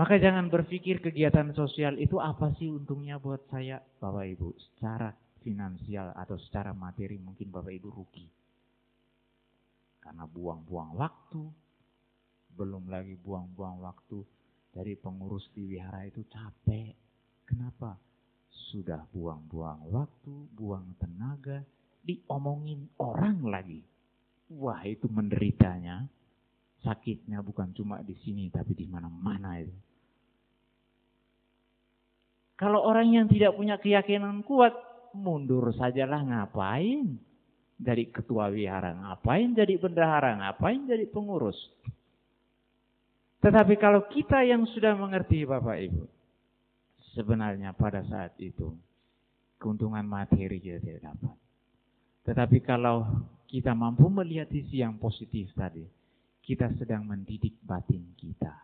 Maka 0.00 0.16
jangan 0.16 0.48
berpikir 0.48 1.04
kegiatan 1.04 1.52
sosial 1.52 2.00
itu 2.00 2.16
apa 2.16 2.56
sih 2.56 2.72
untungnya 2.72 3.20
buat 3.20 3.44
saya, 3.52 3.84
Bapak 4.00 4.26
Ibu. 4.32 4.48
Secara 4.56 5.12
finansial 5.44 6.16
atau 6.16 6.40
secara 6.40 6.72
materi 6.72 7.20
mungkin 7.20 7.52
Bapak 7.52 7.68
Ibu 7.68 7.88
rugi. 7.92 8.24
Karena 10.00 10.24
buang-buang 10.24 10.96
waktu, 10.96 11.42
belum 12.56 12.88
lagi 12.88 13.12
buang-buang 13.20 13.84
waktu 13.84 14.24
dari 14.72 14.96
pengurus 14.96 15.44
di 15.52 15.68
wihara 15.68 16.08
itu 16.08 16.24
capek. 16.32 16.96
Kenapa? 17.44 18.00
Sudah 18.72 19.04
buang-buang 19.12 19.90
waktu, 19.92 20.34
buang 20.56 20.96
tenaga, 20.96 21.60
diomongin 22.00 22.88
orang 22.96 23.44
lagi. 23.44 23.89
Wah 24.50 24.82
itu 24.82 25.06
menderitanya. 25.06 26.06
Sakitnya 26.80 27.44
bukan 27.44 27.70
cuma 27.76 28.00
di 28.00 28.16
sini 28.24 28.48
tapi 28.48 28.72
di 28.72 28.88
mana-mana 28.88 29.60
itu. 29.60 29.76
Kalau 32.56 32.84
orang 32.84 33.08
yang 33.08 33.26
tidak 33.28 33.56
punya 33.56 33.80
keyakinan 33.80 34.44
kuat, 34.44 34.72
mundur 35.16 35.72
sajalah 35.72 36.20
ngapain? 36.20 37.16
Jadi 37.80 38.12
ketua 38.12 38.52
wihara 38.52 38.92
ngapain? 38.92 39.56
Jadi 39.56 39.80
bendahara 39.80 40.36
ngapain? 40.36 40.84
Jadi 40.84 41.08
pengurus. 41.08 41.56
Tetapi 43.40 43.80
kalau 43.80 44.04
kita 44.12 44.44
yang 44.44 44.68
sudah 44.68 44.92
mengerti 44.92 45.48
Bapak 45.48 45.76
Ibu, 45.88 46.04
sebenarnya 47.16 47.72
pada 47.72 48.04
saat 48.04 48.36
itu 48.36 48.76
keuntungan 49.56 50.04
materi 50.04 50.60
kita 50.60 50.84
tidak 50.84 51.16
dapat. 51.16 51.36
Tetapi 52.28 52.58
kalau 52.60 53.08
kita 53.50 53.74
mampu 53.74 54.06
melihat 54.06 54.46
sisi 54.46 54.78
yang 54.78 54.94
positif 55.02 55.50
tadi, 55.58 55.82
kita 56.46 56.70
sedang 56.78 57.02
mendidik 57.02 57.58
batin 57.66 58.14
kita. 58.14 58.54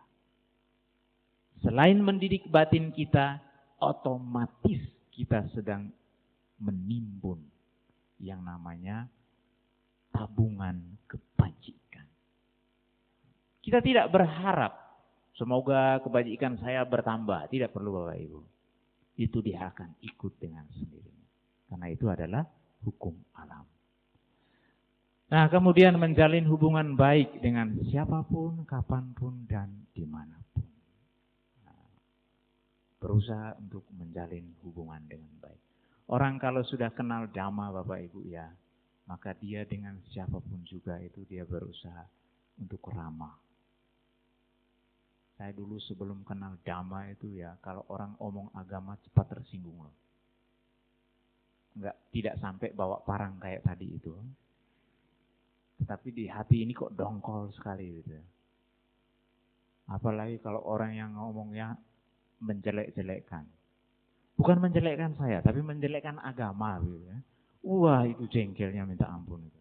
Selain 1.59 1.99
mendidik 1.99 2.47
batin 2.47 2.95
kita, 2.95 3.43
otomatis 3.83 4.79
kita 5.11 5.43
sedang 5.51 5.91
menimbun 6.63 7.43
yang 8.23 8.39
namanya 8.39 9.11
tabungan 10.15 10.79
kebajikan. 11.11 12.07
Kita 13.59 13.83
tidak 13.83 14.07
berharap 14.07 14.71
semoga 15.35 15.99
kebajikan 15.99 16.55
saya 16.63 16.87
bertambah. 16.87 17.51
Tidak 17.51 17.75
perlu 17.75 17.91
Bapak 17.91 18.17
Ibu. 18.23 18.41
Itu 19.19 19.43
dia 19.43 19.67
akan 19.67 19.99
ikut 19.99 20.33
dengan 20.39 20.63
sendirinya. 20.71 21.27
Karena 21.67 21.87
itu 21.91 22.05
adalah 22.07 22.47
hukum 22.87 23.13
alam. 23.35 23.76
Nah 25.27 25.51
kemudian 25.51 25.99
menjalin 25.99 26.47
hubungan 26.47 26.95
baik 26.95 27.43
dengan 27.43 27.75
siapa 27.91 28.23
pun, 28.23 28.63
kapan 28.63 29.11
pun, 29.11 29.43
dan 29.43 29.67
di 29.91 30.07
mana 30.07 30.39
pun 30.55 30.67
berusaha 32.97 33.53
untuk 33.61 33.85
menjalin 33.93 34.57
hubungan 34.65 35.01
dengan 35.05 35.31
baik. 35.41 35.61
Orang 36.09 36.41
kalau 36.41 36.65
sudah 36.65 36.89
kenal 36.95 37.29
dhamma 37.29 37.69
Bapak 37.69 37.99
Ibu 38.09 38.25
ya, 38.25 38.47
maka 39.05 39.35
dia 39.37 39.63
dengan 39.67 40.01
siapa 40.11 40.39
pun 40.41 40.63
juga 40.65 40.97
itu 41.03 41.23
dia 41.29 41.45
berusaha 41.45 42.03
untuk 42.57 42.81
ramah. 42.89 43.37
Saya 45.37 45.53
dulu 45.53 45.77
sebelum 45.77 46.25
kenal 46.25 46.57
dhamma 46.65 47.13
itu 47.13 47.37
ya, 47.37 47.53
kalau 47.61 47.85
orang 47.93 48.17
omong 48.17 48.49
agama 48.57 48.97
cepat 49.05 49.37
tersinggung 49.37 49.85
loh. 49.85 49.95
Enggak, 51.77 51.95
tidak 52.09 52.35
sampai 52.41 52.73
bawa 52.73 53.05
parang 53.05 53.37
kayak 53.37 53.61
tadi 53.61 53.85
itu. 53.85 54.17
Tetapi 55.77 56.07
di 56.09 56.25
hati 56.25 56.65
ini 56.65 56.73
kok 56.73 56.93
dongkol 56.97 57.53
sekali 57.53 58.01
gitu. 58.01 58.17
Apalagi 59.87 60.41
kalau 60.43 60.65
orang 60.67 60.97
yang 60.97 61.15
ngomongnya 61.15 61.77
menjelek-jelekkan. 62.43 63.47
Bukan 64.37 64.57
menjelekkan 64.61 65.17
saya, 65.17 65.41
tapi 65.41 65.63
menjelekkan 65.65 66.21
agama. 66.21 66.77
Gitu 66.83 67.01
ya. 67.07 67.17
Wah 67.65 68.03
itu 68.05 68.29
jengkelnya 68.29 68.85
minta 68.85 69.09
ampun. 69.09 69.41
Itu. 69.41 69.57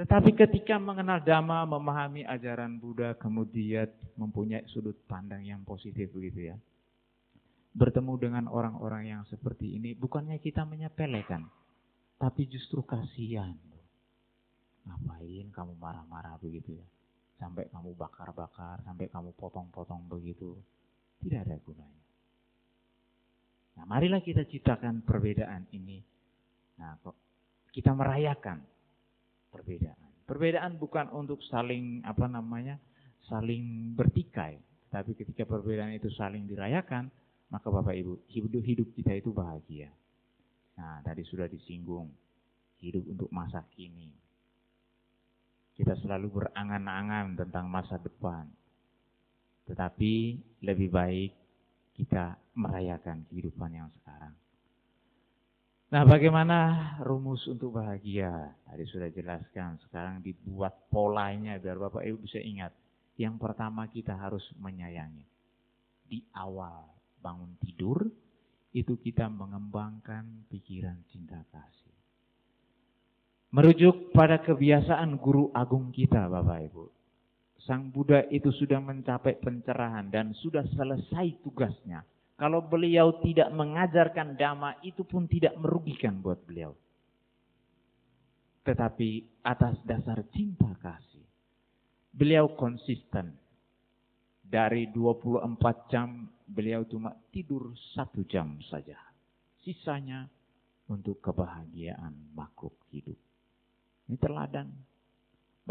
Tetapi 0.00 0.32
ketika 0.32 0.80
mengenal 0.80 1.20
dhamma, 1.20 1.68
memahami 1.68 2.24
ajaran 2.24 2.80
Buddha, 2.80 3.12
kemudian 3.20 3.84
mempunyai 4.16 4.64
sudut 4.72 4.96
pandang 5.04 5.44
yang 5.44 5.60
positif 5.60 6.08
begitu 6.08 6.48
ya. 6.48 6.56
Bertemu 7.76 8.16
dengan 8.16 8.44
orang-orang 8.48 9.12
yang 9.12 9.22
seperti 9.28 9.76
ini, 9.76 9.92
bukannya 9.92 10.40
kita 10.40 10.64
menyepelekan, 10.64 11.44
tapi 12.16 12.48
justru 12.48 12.80
kasihan. 12.80 13.52
Ngapain 14.90 15.46
kamu 15.54 15.78
marah-marah 15.78 16.34
begitu 16.42 16.74
ya? 16.74 16.86
sampai 17.40 17.72
kamu 17.72 17.96
bakar-bakar, 17.96 18.84
sampai 18.84 19.08
kamu 19.08 19.32
potong-potong 19.32 20.04
begitu, 20.12 20.60
tidak 21.24 21.48
ada 21.48 21.56
gunanya. 21.64 22.04
Nah, 23.80 23.84
marilah 23.88 24.20
kita 24.20 24.44
ciptakan 24.44 25.00
perbedaan 25.00 25.64
ini. 25.72 26.04
Nah, 26.76 27.00
kok 27.00 27.16
kita 27.72 27.96
merayakan 27.96 28.60
perbedaan. 29.48 30.28
Perbedaan 30.28 30.76
bukan 30.76 31.08
untuk 31.16 31.40
saling 31.48 32.04
apa 32.04 32.28
namanya? 32.28 32.76
saling 33.28 33.94
bertikai, 33.94 34.58
tapi 34.90 35.14
ketika 35.14 35.46
perbedaan 35.46 35.94
itu 35.94 36.10
saling 36.18 36.50
dirayakan, 36.50 37.06
maka 37.52 37.68
Bapak 37.70 37.94
Ibu, 37.94 38.26
hidup 38.26 38.64
hidup 38.64 38.88
kita 38.96 39.12
itu 39.12 39.30
bahagia. 39.30 39.92
Nah, 40.74 40.98
tadi 41.04 41.22
sudah 41.28 41.46
disinggung 41.46 42.10
hidup 42.82 43.06
untuk 43.06 43.30
masa 43.30 43.62
kini, 43.70 44.10
kita 45.80 45.96
selalu 46.04 46.28
berangan-angan 46.44 47.40
tentang 47.40 47.64
masa 47.72 47.96
depan. 47.96 48.44
Tetapi 49.64 50.12
lebih 50.60 50.92
baik 50.92 51.32
kita 51.96 52.36
merayakan 52.52 53.24
kehidupan 53.32 53.72
yang 53.72 53.88
sekarang. 53.96 54.36
Nah 55.90 56.04
bagaimana 56.04 56.58
rumus 57.00 57.48
untuk 57.48 57.80
bahagia? 57.80 58.52
Tadi 58.68 58.84
sudah 58.92 59.08
jelaskan, 59.08 59.80
sekarang 59.88 60.20
dibuat 60.20 60.92
polanya 60.92 61.56
biar 61.56 61.80
Bapak 61.80 62.04
Ibu 62.04 62.28
bisa 62.28 62.36
ingat. 62.44 62.76
Yang 63.16 63.40
pertama 63.40 63.88
kita 63.88 64.12
harus 64.12 64.44
menyayangi. 64.60 65.24
Di 66.12 66.20
awal 66.36 66.84
bangun 67.24 67.56
tidur, 67.64 68.04
itu 68.76 69.00
kita 69.00 69.32
mengembangkan 69.32 70.44
pikiran 70.52 71.00
cinta 71.08 71.40
kasih. 71.48 71.79
Merujuk 73.50 74.14
pada 74.14 74.38
kebiasaan 74.38 75.18
guru 75.18 75.50
agung 75.50 75.90
kita 75.90 76.30
Bapak 76.30 76.70
Ibu. 76.70 76.84
Sang 77.66 77.90
Buddha 77.90 78.22
itu 78.30 78.54
sudah 78.54 78.78
mencapai 78.78 79.42
pencerahan 79.42 80.06
dan 80.06 80.30
sudah 80.38 80.62
selesai 80.70 81.42
tugasnya. 81.42 82.06
Kalau 82.38 82.62
beliau 82.62 83.18
tidak 83.18 83.50
mengajarkan 83.50 84.38
dhamma 84.38 84.78
itu 84.86 85.02
pun 85.02 85.26
tidak 85.26 85.58
merugikan 85.58 86.22
buat 86.22 86.38
beliau. 86.46 86.78
Tetapi 88.62 89.42
atas 89.42 89.82
dasar 89.82 90.22
cinta 90.30 90.70
kasih. 90.78 91.26
Beliau 92.14 92.54
konsisten. 92.54 93.34
Dari 94.46 94.94
24 94.94 95.90
jam 95.90 96.26
beliau 96.46 96.86
cuma 96.86 97.18
tidur 97.34 97.74
satu 97.98 98.22
jam 98.30 98.62
saja. 98.70 98.98
Sisanya 99.66 100.30
untuk 100.86 101.18
kebahagiaan 101.18 102.34
makhluk 102.34 102.74
hidup. 102.94 103.29
Ini 104.10 104.18
teladan. 104.18 104.66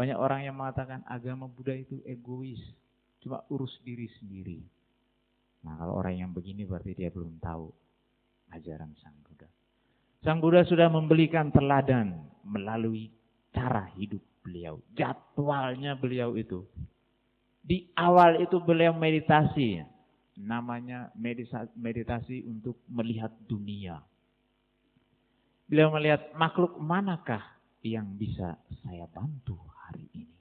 Banyak 0.00 0.16
orang 0.16 0.48
yang 0.48 0.56
mengatakan 0.56 1.04
agama 1.04 1.44
Buddha 1.44 1.76
itu 1.76 2.00
egois. 2.08 2.56
Cuma 3.20 3.44
urus 3.52 3.76
diri 3.84 4.08
sendiri. 4.16 4.64
Nah 5.60 5.76
kalau 5.76 6.00
orang 6.00 6.24
yang 6.24 6.32
begini 6.32 6.64
berarti 6.64 6.96
dia 6.96 7.12
belum 7.12 7.36
tahu 7.36 7.68
ajaran 8.56 8.96
Sang 8.96 9.12
Buddha. 9.28 9.44
Sang 10.24 10.40
Buddha 10.40 10.64
sudah 10.64 10.88
membelikan 10.88 11.52
teladan 11.52 12.16
melalui 12.48 13.12
cara 13.52 13.92
hidup 14.00 14.24
beliau. 14.40 14.80
Jadwalnya 14.96 16.00
beliau 16.00 16.32
itu. 16.32 16.64
Di 17.60 17.92
awal 17.92 18.40
itu 18.40 18.56
beliau 18.56 18.96
meditasi. 18.96 19.84
Namanya 20.40 21.12
meditasi 21.76 22.40
untuk 22.48 22.80
melihat 22.88 23.28
dunia. 23.44 24.00
Beliau 25.68 25.92
melihat 25.92 26.32
makhluk 26.32 26.80
manakah 26.80 27.59
yang 27.80 28.16
bisa 28.16 28.60
saya 28.84 29.08
bantu 29.08 29.56
hari 29.88 30.04
ini. 30.12 30.38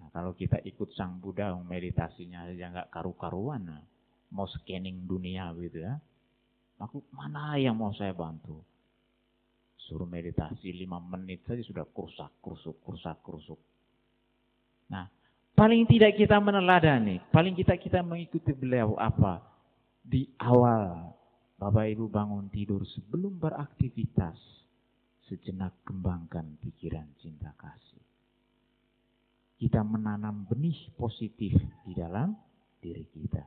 Nah, 0.00 0.08
kalau 0.12 0.32
kita 0.32 0.64
ikut 0.64 0.96
Sang 0.96 1.20
Buddha 1.20 1.52
meditasinya 1.60 2.48
aja 2.48 2.72
nggak 2.72 2.88
karu-karuan, 2.88 3.62
nah. 3.68 3.84
mau 4.32 4.48
scanning 4.48 5.04
dunia 5.04 5.52
gitu 5.60 5.84
ya. 5.84 6.00
Makhluk 6.80 7.04
mana 7.12 7.60
yang 7.60 7.76
mau 7.76 7.92
saya 7.92 8.16
bantu? 8.16 8.64
Suruh 9.76 10.08
meditasi 10.08 10.72
lima 10.72 10.96
menit 10.96 11.44
saja 11.44 11.60
sudah 11.60 11.84
kursak, 11.84 12.40
kursuk, 12.40 12.80
kursak, 12.80 13.20
kursuk. 13.20 13.60
Nah, 14.88 15.04
paling 15.52 15.84
tidak 15.84 16.16
kita 16.16 16.40
meneladani, 16.40 17.20
paling 17.28 17.52
kita 17.52 17.76
kita 17.76 18.00
mengikuti 18.00 18.56
beliau 18.56 18.96
apa? 18.96 19.44
Di 20.00 20.24
awal 20.40 21.12
Bapak 21.60 21.92
Ibu 21.92 22.08
bangun 22.08 22.48
tidur 22.48 22.80
sebelum 22.88 23.36
beraktivitas, 23.36 24.40
sejenak 25.30 25.86
kembangkan 25.86 26.58
pikiran 26.58 27.06
cinta 27.22 27.54
kasih. 27.54 28.02
Kita 29.62 29.86
menanam 29.86 30.50
benih 30.50 30.90
positif 30.98 31.54
di 31.86 31.92
dalam 31.94 32.34
diri 32.82 33.06
kita. 33.06 33.46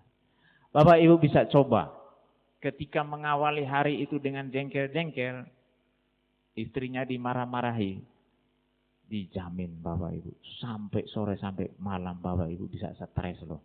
Bapak 0.71 0.97
Ibu 1.03 1.19
bisa 1.19 1.43
coba 1.51 1.91
ketika 2.63 3.03
mengawali 3.03 3.67
hari 3.67 3.99
itu 3.99 4.15
dengan 4.23 4.47
jengkel-jengkel, 4.47 5.43
istrinya 6.55 7.03
dimarah-marahi, 7.03 7.99
dijamin 9.11 9.83
Bapak 9.83 10.11
Ibu 10.15 10.31
sampai 10.63 11.03
sore 11.11 11.35
sampai 11.35 11.75
malam 11.83 12.15
Bapak 12.23 12.47
Ibu 12.47 12.71
bisa 12.71 12.95
stres 12.95 13.43
loh. 13.43 13.59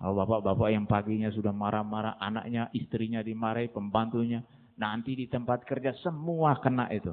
Kalau 0.00 0.16
bapak-bapak 0.16 0.72
yang 0.72 0.88
paginya 0.88 1.28
sudah 1.28 1.52
marah-marah, 1.52 2.16
anaknya, 2.16 2.72
istrinya 2.72 3.20
dimarahi, 3.20 3.68
pembantunya, 3.68 4.40
nanti 4.80 5.12
di 5.12 5.28
tempat 5.28 5.68
kerja 5.68 5.92
semua 6.00 6.56
kena 6.56 6.88
itu. 6.88 7.12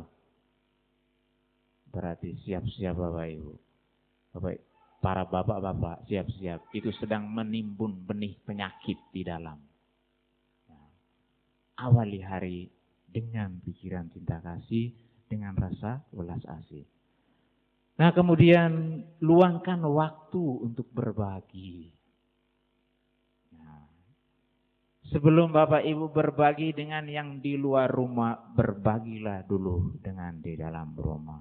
Berarti 1.91 2.35
siap-siap 2.45 2.95
bapak 2.95 3.27
ibu. 3.31 3.53
Bapak, 4.35 4.55
para 4.99 5.23
bapak-bapak 5.25 6.05
siap-siap. 6.07 6.71
Itu 6.75 6.91
sedang 6.95 7.27
menimbun 7.27 8.05
benih 8.05 8.37
penyakit 8.43 8.97
di 9.11 9.21
dalam. 9.25 9.57
Nah, 10.69 10.87
awali 11.81 12.19
hari 12.21 12.69
dengan 13.07 13.57
pikiran 13.63 14.11
cinta 14.11 14.43
kasih, 14.43 14.93
dengan 15.27 15.55
rasa 15.55 16.03
welas 16.13 16.43
asih. 16.61 16.85
Nah 17.97 18.13
kemudian 18.13 19.01
luangkan 19.25 19.81
waktu 19.81 20.43
untuk 20.69 20.85
berbagi 20.93 21.97
Sebelum 25.07 25.55
Bapak 25.55 25.87
Ibu 25.87 26.11
berbagi 26.11 26.75
dengan 26.75 27.07
yang 27.07 27.39
di 27.39 27.55
luar 27.55 27.87
rumah, 27.87 28.35
berbagilah 28.51 29.47
dulu 29.47 29.95
dengan 30.03 30.43
di 30.43 30.59
dalam 30.59 30.91
rumah. 30.99 31.39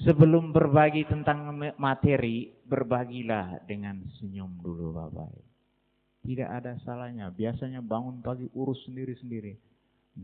Sebelum 0.00 0.56
berbagi 0.56 1.04
tentang 1.04 1.52
materi, 1.76 2.48
berbagilah 2.64 3.60
dengan 3.68 4.00
senyum 4.16 4.56
dulu 4.64 4.96
Bapak. 4.96 5.28
Tidak 6.24 6.48
ada 6.48 6.80
salahnya. 6.80 7.28
Biasanya 7.28 7.84
bangun 7.84 8.24
pagi 8.24 8.48
urus 8.56 8.80
sendiri-sendiri. 8.88 9.52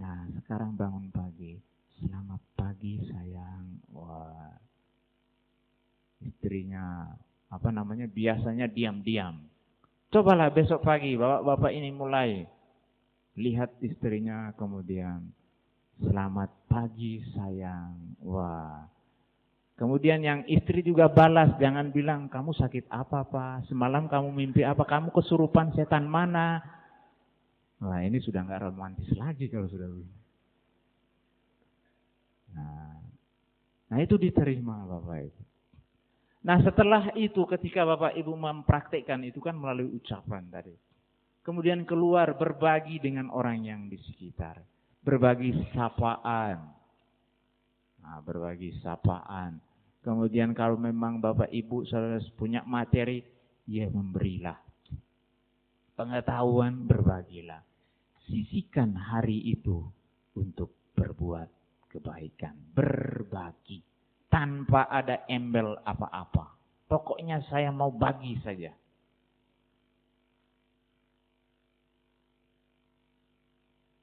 Nah, 0.01 0.25
sekarang 0.41 0.73
bangun 0.73 1.13
pagi. 1.13 1.61
Selamat 2.01 2.41
pagi 2.57 2.97
sayang. 3.13 3.85
Wah. 3.93 4.57
Istrinya 6.25 7.13
apa 7.53 7.69
namanya? 7.69 8.09
Biasanya 8.09 8.67
diam-diam 8.73 9.45
Cobalah 10.09 10.49
besok 10.49 10.89
pagi 10.89 11.21
bapak-bapak 11.21 11.69
ini 11.69 11.93
mulai 11.93 12.41
lihat 13.37 13.77
istrinya 13.85 14.57
kemudian 14.57 15.21
selamat 16.01 16.49
pagi 16.65 17.21
sayang. 17.37 18.17
Wah. 18.25 18.89
Kemudian 19.79 20.19
yang 20.27 20.43
istri 20.51 20.83
juga 20.83 21.07
balas, 21.07 21.55
jangan 21.63 21.95
bilang 21.95 22.27
kamu 22.27 22.51
sakit 22.51 22.91
apa 22.91 23.23
pak, 23.31 23.71
semalam 23.71 24.11
kamu 24.11 24.35
mimpi 24.35 24.67
apa, 24.67 24.83
kamu 24.83 25.15
kesurupan 25.15 25.71
setan 25.79 26.03
mana. 26.11 26.59
Wah 27.79 28.03
ini 28.03 28.19
sudah 28.19 28.43
nggak 28.43 28.67
romantis 28.67 29.07
lagi 29.15 29.47
kalau 29.47 29.71
sudah 29.71 29.87
begini. 29.87 30.19
Nah, 32.59 32.99
nah 33.87 33.99
itu 34.03 34.19
diterima 34.19 34.83
bapak 34.83 35.31
itu. 35.31 35.43
Nah 36.43 36.59
setelah 36.63 37.15
itu 37.15 37.47
ketika 37.47 37.87
Bapak 37.87 38.19
Ibu 38.19 38.35
mempraktekkan 38.35 39.23
itu 39.27 39.39
kan 39.39 39.59
melalui 39.59 39.95
ucapan 39.95 40.47
tadi. 40.51 40.75
Kemudian 41.47 41.87
keluar 41.87 42.35
berbagi 42.35 42.99
dengan 42.99 43.31
orang 43.31 43.63
yang 43.63 43.81
di 43.87 43.99
sekitar. 44.01 44.59
Berbagi 45.07 45.55
sapaan. 45.73 46.61
Nah, 48.05 48.19
berbagi 48.21 48.77
sapaan. 48.85 49.68
Kemudian 50.09 50.57
kalau 50.57 50.81
memang 50.81 51.21
Bapak 51.21 51.53
Ibu 51.53 51.85
saudara 51.85 52.17
punya 52.33 52.65
materi, 52.65 53.21
ya 53.69 53.93
memberilah. 53.93 54.57
Pengetahuan 55.93 56.89
berbagilah. 56.89 57.61
Sisikan 58.25 58.97
hari 58.97 59.53
itu 59.53 59.85
untuk 60.33 60.73
berbuat 60.97 61.53
kebaikan. 61.93 62.57
Berbagi 62.73 63.85
tanpa 64.33 64.89
ada 64.89 65.29
embel 65.29 65.77
apa-apa. 65.85 66.57
Pokoknya 66.89 67.45
saya 67.53 67.69
mau 67.69 67.93
bagi 67.93 68.33
saja. 68.41 68.73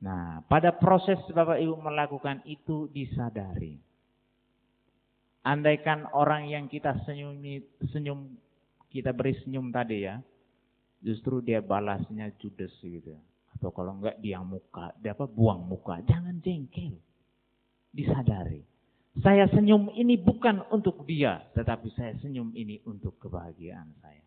Nah, 0.06 0.46
pada 0.46 0.70
proses 0.78 1.18
Bapak 1.34 1.58
Ibu 1.58 1.82
melakukan 1.82 2.46
itu 2.46 2.94
disadari. 2.94 3.95
Andaikan 5.46 6.10
orang 6.10 6.50
yang 6.50 6.66
kita 6.66 7.06
senyum, 7.06 7.38
senyum 7.94 8.34
kita 8.90 9.14
beri 9.14 9.38
senyum 9.46 9.70
tadi 9.70 10.10
ya, 10.10 10.18
justru 11.06 11.46
dia 11.46 11.62
balasnya 11.62 12.34
judes 12.42 12.74
gitu. 12.82 13.14
Atau 13.54 13.70
kalau 13.70 14.02
enggak 14.02 14.18
dia 14.20 14.42
muka, 14.42 14.90
dia 14.98 15.14
apa 15.14 15.30
buang 15.30 15.70
muka. 15.70 16.02
Jangan 16.10 16.42
jengkel. 16.42 16.98
Disadari. 17.94 18.66
Saya 19.22 19.48
senyum 19.48 19.94
ini 19.96 20.20
bukan 20.20 20.66
untuk 20.74 21.08
dia, 21.08 21.40
tetapi 21.56 21.88
saya 21.96 22.18
senyum 22.20 22.52
ini 22.52 22.84
untuk 22.84 23.16
kebahagiaan 23.22 23.96
saya. 24.04 24.26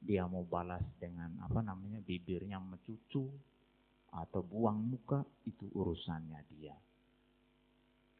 Dia 0.00 0.24
mau 0.30 0.46
balas 0.46 0.80
dengan 0.96 1.34
apa 1.44 1.60
namanya 1.60 2.00
bibirnya 2.00 2.56
mencucu 2.56 3.26
atau 4.12 4.40
buang 4.40 4.80
muka 4.80 5.20
itu 5.44 5.68
urusannya 5.76 6.40
dia. 6.56 6.72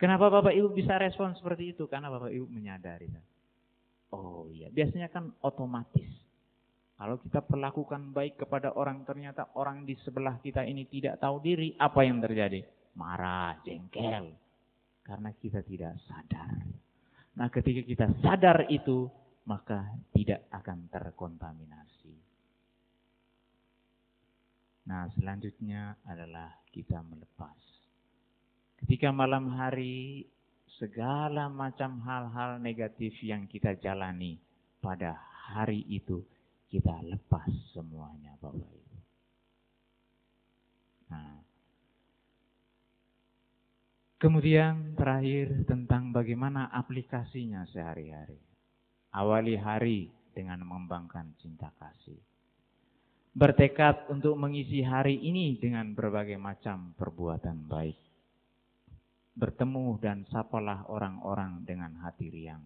Kenapa 0.02 0.26
Bapak 0.34 0.50
Ibu 0.50 0.74
bisa 0.74 0.98
respon 0.98 1.30
seperti 1.38 1.78
itu? 1.78 1.86
Karena 1.86 2.10
Bapak 2.10 2.34
Ibu 2.34 2.50
menyadari. 2.50 3.06
Oh 4.10 4.50
iya, 4.50 4.66
biasanya 4.66 5.06
kan 5.06 5.30
otomatis. 5.46 6.10
Kalau 6.98 7.22
kita 7.22 7.38
perlakukan 7.46 8.10
baik 8.10 8.42
kepada 8.42 8.74
orang, 8.74 9.06
ternyata 9.06 9.54
orang 9.54 9.86
di 9.86 9.94
sebelah 10.02 10.42
kita 10.42 10.66
ini 10.66 10.90
tidak 10.90 11.22
tahu 11.22 11.38
diri, 11.38 11.78
apa 11.78 12.02
yang 12.02 12.18
terjadi? 12.18 12.66
Marah, 12.98 13.62
jengkel, 13.62 14.34
karena 15.06 15.30
kita 15.38 15.62
tidak 15.62 15.94
sadar. 16.10 16.50
Nah 17.38 17.48
ketika 17.48 17.82
kita 17.86 18.06
sadar 18.20 18.66
itu, 18.74 19.06
maka 19.46 19.86
tidak 20.10 20.50
akan 20.50 20.90
terkontaminasi. 20.90 22.14
Nah 24.90 25.06
selanjutnya 25.14 25.94
adalah 26.10 26.58
kita 26.74 27.00
melepas. 27.06 27.71
Ketika 28.82 29.14
malam 29.14 29.54
hari 29.54 30.26
segala 30.82 31.46
macam 31.46 32.02
hal-hal 32.02 32.58
negatif 32.58 33.14
yang 33.22 33.46
kita 33.46 33.78
jalani 33.78 34.42
pada 34.82 35.14
hari 35.54 35.86
itu 35.86 36.18
kita 36.66 36.90
lepas 37.06 37.46
semuanya 37.70 38.34
Bapak 38.42 38.66
Ibu. 38.66 38.98
Nah, 41.14 41.38
kemudian 44.18 44.98
terakhir 44.98 45.62
tentang 45.68 46.10
bagaimana 46.10 46.66
aplikasinya 46.74 47.62
sehari-hari. 47.70 48.40
Awali 49.12 49.54
hari 49.60 50.10
dengan 50.32 50.64
mengembangkan 50.66 51.36
cinta 51.38 51.70
kasih. 51.78 52.18
Bertekad 53.36 54.08
untuk 54.10 54.34
mengisi 54.40 54.82
hari 54.82 55.20
ini 55.20 55.60
dengan 55.60 55.92
berbagai 55.92 56.40
macam 56.40 56.96
perbuatan 56.96 57.68
baik. 57.68 58.11
Bertemu 59.32 59.96
dan 59.96 60.28
sapalah 60.28 60.84
orang-orang 60.92 61.64
dengan 61.64 61.96
hati 62.04 62.28
riang. 62.28 62.60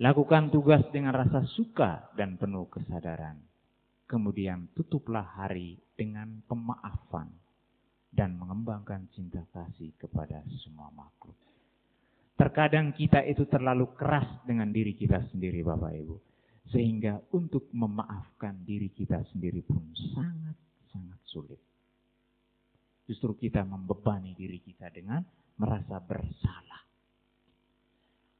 Lakukan 0.00 0.48
tugas 0.48 0.86
dengan 0.94 1.12
rasa 1.12 1.44
suka 1.58 2.14
dan 2.16 2.38
penuh 2.40 2.70
kesadaran. 2.70 3.36
Kemudian 4.06 4.72
tutuplah 4.72 5.26
hari 5.36 5.76
dengan 5.98 6.40
pemaafan 6.48 7.28
dan 8.10 8.34
mengembangkan 8.34 9.06
cinta 9.14 9.44
kasih 9.54 9.94
kepada 10.00 10.42
semua 10.64 10.90
makhluk. 10.90 11.36
Terkadang 12.40 12.96
kita 12.96 13.20
itu 13.28 13.44
terlalu 13.44 13.92
keras 13.92 14.26
dengan 14.48 14.72
diri 14.72 14.96
kita 14.96 15.20
sendiri 15.28 15.60
Bapak 15.60 15.92
Ibu. 15.92 16.16
Sehingga 16.72 17.20
untuk 17.36 17.68
memaafkan 17.76 18.64
diri 18.64 18.88
kita 18.88 19.20
sendiri 19.28 19.60
pun 19.60 19.92
sangat-sangat 19.92 21.20
sulit. 21.28 21.60
Justru 23.04 23.36
kita 23.36 23.66
membebani 23.66 24.32
diri 24.32 24.62
kita 24.62 24.88
dengan 24.88 25.20
merasa 25.60 26.00
bersalah. 26.00 26.82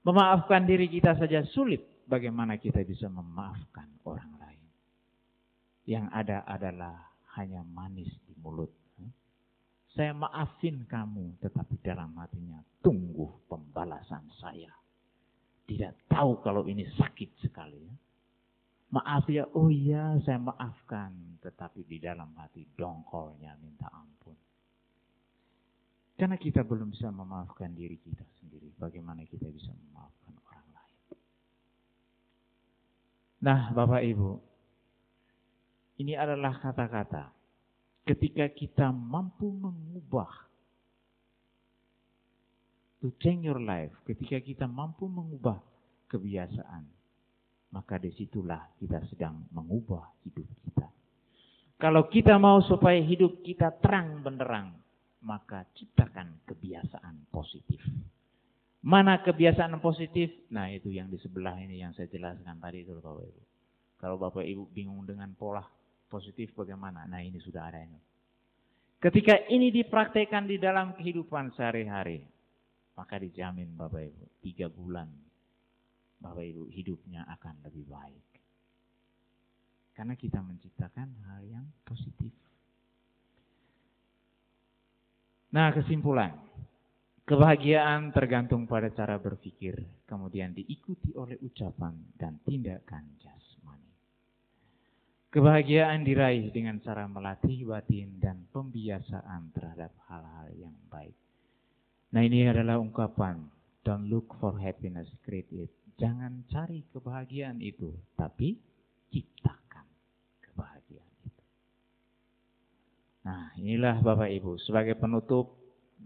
Memaafkan 0.09 0.65
diri 0.65 0.89
kita 0.89 1.13
saja 1.21 1.45
sulit. 1.53 1.85
Bagaimana 2.09 2.57
kita 2.57 2.81
bisa 2.83 3.07
memaafkan 3.07 3.87
orang 4.09 4.33
lain. 4.41 4.67
Yang 5.85 6.07
ada 6.11 6.39
adalah 6.49 6.97
hanya 7.37 7.63
manis 7.63 8.11
di 8.27 8.35
mulut 8.41 8.73
saya 9.91 10.15
maafin 10.15 10.87
kamu, 10.87 11.43
tetapi 11.43 11.83
dalam 11.83 12.15
hatinya 12.15 12.63
tunggu 12.79 13.43
pembalasan 13.51 14.23
saya. 14.39 14.71
Tidak 15.67 16.07
tahu 16.07 16.39
kalau 16.47 16.67
ini 16.67 16.87
sakit 16.95 17.43
sekali. 17.43 17.91
Maaf 18.91 19.27
ya, 19.31 19.47
oh 19.55 19.71
iya 19.71 20.19
saya 20.23 20.39
maafkan. 20.39 21.39
Tetapi 21.43 21.87
di 21.87 21.99
dalam 21.99 22.35
hati 22.39 22.67
dongkolnya 22.75 23.55
minta 23.59 23.91
ampun. 23.91 24.35
Karena 26.21 26.37
kita 26.37 26.61
belum 26.61 26.93
bisa 26.93 27.09
memaafkan 27.09 27.73
diri 27.73 27.97
kita 27.97 28.21
sendiri. 28.45 28.69
Bagaimana 28.77 29.25
kita 29.25 29.49
bisa 29.49 29.73
memaafkan 29.73 30.37
orang 30.45 30.69
lain. 30.77 30.97
Nah 33.41 33.61
Bapak 33.73 34.05
Ibu. 34.05 34.31
Ini 36.05 36.21
adalah 36.21 36.61
kata-kata 36.61 37.33
ketika 38.05 38.49
kita 38.53 38.89
mampu 38.93 39.49
mengubah 39.49 40.49
to 43.01 43.13
change 43.21 43.49
your 43.49 43.61
life, 43.61 43.93
ketika 44.05 44.41
kita 44.41 44.65
mampu 44.69 45.09
mengubah 45.09 45.57
kebiasaan, 46.09 46.85
maka 47.73 47.97
di 47.97 48.13
situlah 48.17 48.65
kita 48.77 49.01
sedang 49.09 49.45
mengubah 49.53 50.05
hidup 50.25 50.49
kita. 50.69 50.89
Kalau 51.81 52.09
kita 52.13 52.37
mau 52.37 52.61
supaya 52.61 53.01
hidup 53.01 53.41
kita 53.41 53.73
terang 53.81 54.21
benderang, 54.21 54.80
maka 55.21 55.69
ciptakan 55.77 56.45
kebiasaan 56.49 57.29
positif. 57.29 57.81
Mana 58.81 59.21
kebiasaan 59.21 59.77
positif? 59.85 60.33
Nah 60.49 60.73
itu 60.73 60.89
yang 60.89 61.13
di 61.13 61.21
sebelah 61.21 61.61
ini 61.61 61.85
yang 61.85 61.93
saya 61.93 62.09
jelaskan 62.09 62.57
tadi 62.57 62.81
itu 62.81 62.97
Bapak 62.97 63.29
Ibu. 63.29 63.43
Kalau 64.01 64.17
Bapak 64.17 64.45
Ibu 64.49 64.73
bingung 64.73 65.05
dengan 65.05 65.29
pola 65.37 65.61
positif 66.09 66.57
bagaimana? 66.57 67.05
Nah 67.05 67.21
ini 67.21 67.37
sudah 67.37 67.69
ada 67.69 67.85
ini. 67.85 68.01
Ketika 69.01 69.49
ini 69.53 69.69
dipraktekkan 69.69 70.49
di 70.49 70.57
dalam 70.57 70.97
kehidupan 70.97 71.53
sehari-hari, 71.57 72.25
maka 72.97 73.21
dijamin 73.21 73.77
Bapak 73.77 74.09
Ibu, 74.09 74.25
tiga 74.41 74.73
bulan 74.73 75.09
Bapak 76.21 76.45
Ibu 76.45 76.69
hidupnya 76.73 77.29
akan 77.29 77.65
lebih 77.65 77.85
baik. 77.89 78.29
Karena 79.93 80.17
kita 80.17 80.41
menciptakan 80.41 81.09
hal 81.29 81.45
yang 81.45 81.67
positif. 81.85 82.33
Nah 85.51 85.75
kesimpulan, 85.75 86.31
kebahagiaan 87.27 88.15
tergantung 88.15 88.71
pada 88.71 88.87
cara 88.95 89.19
berpikir, 89.19 89.83
kemudian 90.07 90.55
diikuti 90.55 91.11
oleh 91.19 91.35
ucapan 91.43 91.95
dan 92.15 92.39
tindakan 92.47 93.19
jasmani. 93.19 93.91
Kebahagiaan 95.35 96.07
diraih 96.07 96.55
dengan 96.55 96.79
cara 96.79 97.11
melatih 97.11 97.67
batin 97.67 98.23
dan 98.23 98.47
pembiasaan 98.55 99.51
terhadap 99.51 99.91
hal-hal 100.07 100.55
yang 100.55 100.75
baik. 100.87 101.15
Nah 102.11 102.23
ini 102.23 102.47
adalah 102.47 102.79
ungkapan, 102.79 103.39
don't 103.87 104.07
look 104.07 104.35
for 104.39 104.55
happiness, 104.59 105.11
create 105.27 105.51
it. 105.51 105.71
Jangan 105.99 106.47
cari 106.47 106.87
kebahagiaan 106.95 107.59
itu, 107.59 107.95
tapi 108.15 108.55
ciptakan 109.11 109.87
kebahagiaan 110.43 111.15
itu. 111.27 111.45
Nah 113.21 113.53
inilah 113.61 114.01
Bapak 114.01 114.33
Ibu, 114.33 114.57
sebagai 114.65 114.97
penutup, 114.97 115.53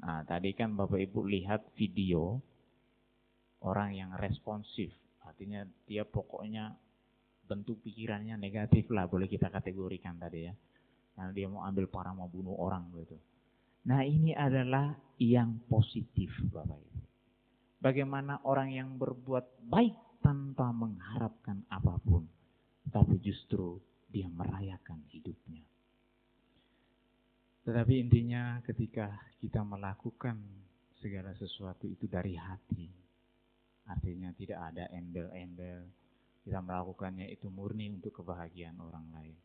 nah 0.03 0.27
tadi 0.27 0.51
kan 0.51 0.75
Bapak 0.75 0.99
Ibu 0.99 1.23
lihat 1.31 1.71
video 1.79 2.43
orang 3.63 3.95
yang 3.95 4.11
responsif, 4.19 4.91
artinya 5.23 5.63
dia 5.87 6.03
pokoknya 6.03 6.75
bentuk 7.45 7.81
pikirannya 7.85 8.41
negatif 8.41 8.89
lah 8.91 9.07
boleh 9.07 9.29
kita 9.29 9.53
kategorikan 9.53 10.17
tadi 10.19 10.49
ya. 10.49 10.55
Karena 11.15 11.31
dia 11.31 11.47
mau 11.47 11.63
ambil 11.63 11.87
para 11.87 12.11
mau 12.11 12.27
bunuh 12.27 12.59
orang 12.59 12.91
gitu. 12.99 13.15
Nah 13.87 14.03
ini 14.03 14.35
adalah 14.35 14.97
yang 15.23 15.63
positif 15.71 16.35
Bapak 16.51 16.75
Ibu. 16.75 17.01
Bagaimana 17.79 18.41
orang 18.43 18.73
yang 18.73 18.97
berbuat 18.97 19.71
baik 19.71 19.95
tanpa 20.25 20.73
mengharapkan 20.73 21.63
apa 21.69 22.01
pun. 22.01 22.25
Tapi 22.89 23.21
justru 23.21 23.79
dia 24.09 24.27
merayakan 24.27 25.05
hidupnya. 25.13 25.63
Tetapi 27.65 27.95
intinya 27.97 28.61
ketika 28.61 29.09
kita 29.41 29.65
melakukan 29.65 30.37
segala 31.01 31.33
sesuatu 31.37 31.85
itu 31.85 32.05
dari 32.09 32.37
hati. 32.37 32.89
Artinya 33.85 34.33
tidak 34.33 34.73
ada 34.73 34.89
embel-embel, 34.93 35.85
kita 36.45 36.61
melakukannya 36.61 37.29
itu 37.29 37.49
murni 37.53 37.93
untuk 37.93 38.21
kebahagiaan 38.21 38.81
orang 38.81 39.05
lain. 39.13 39.37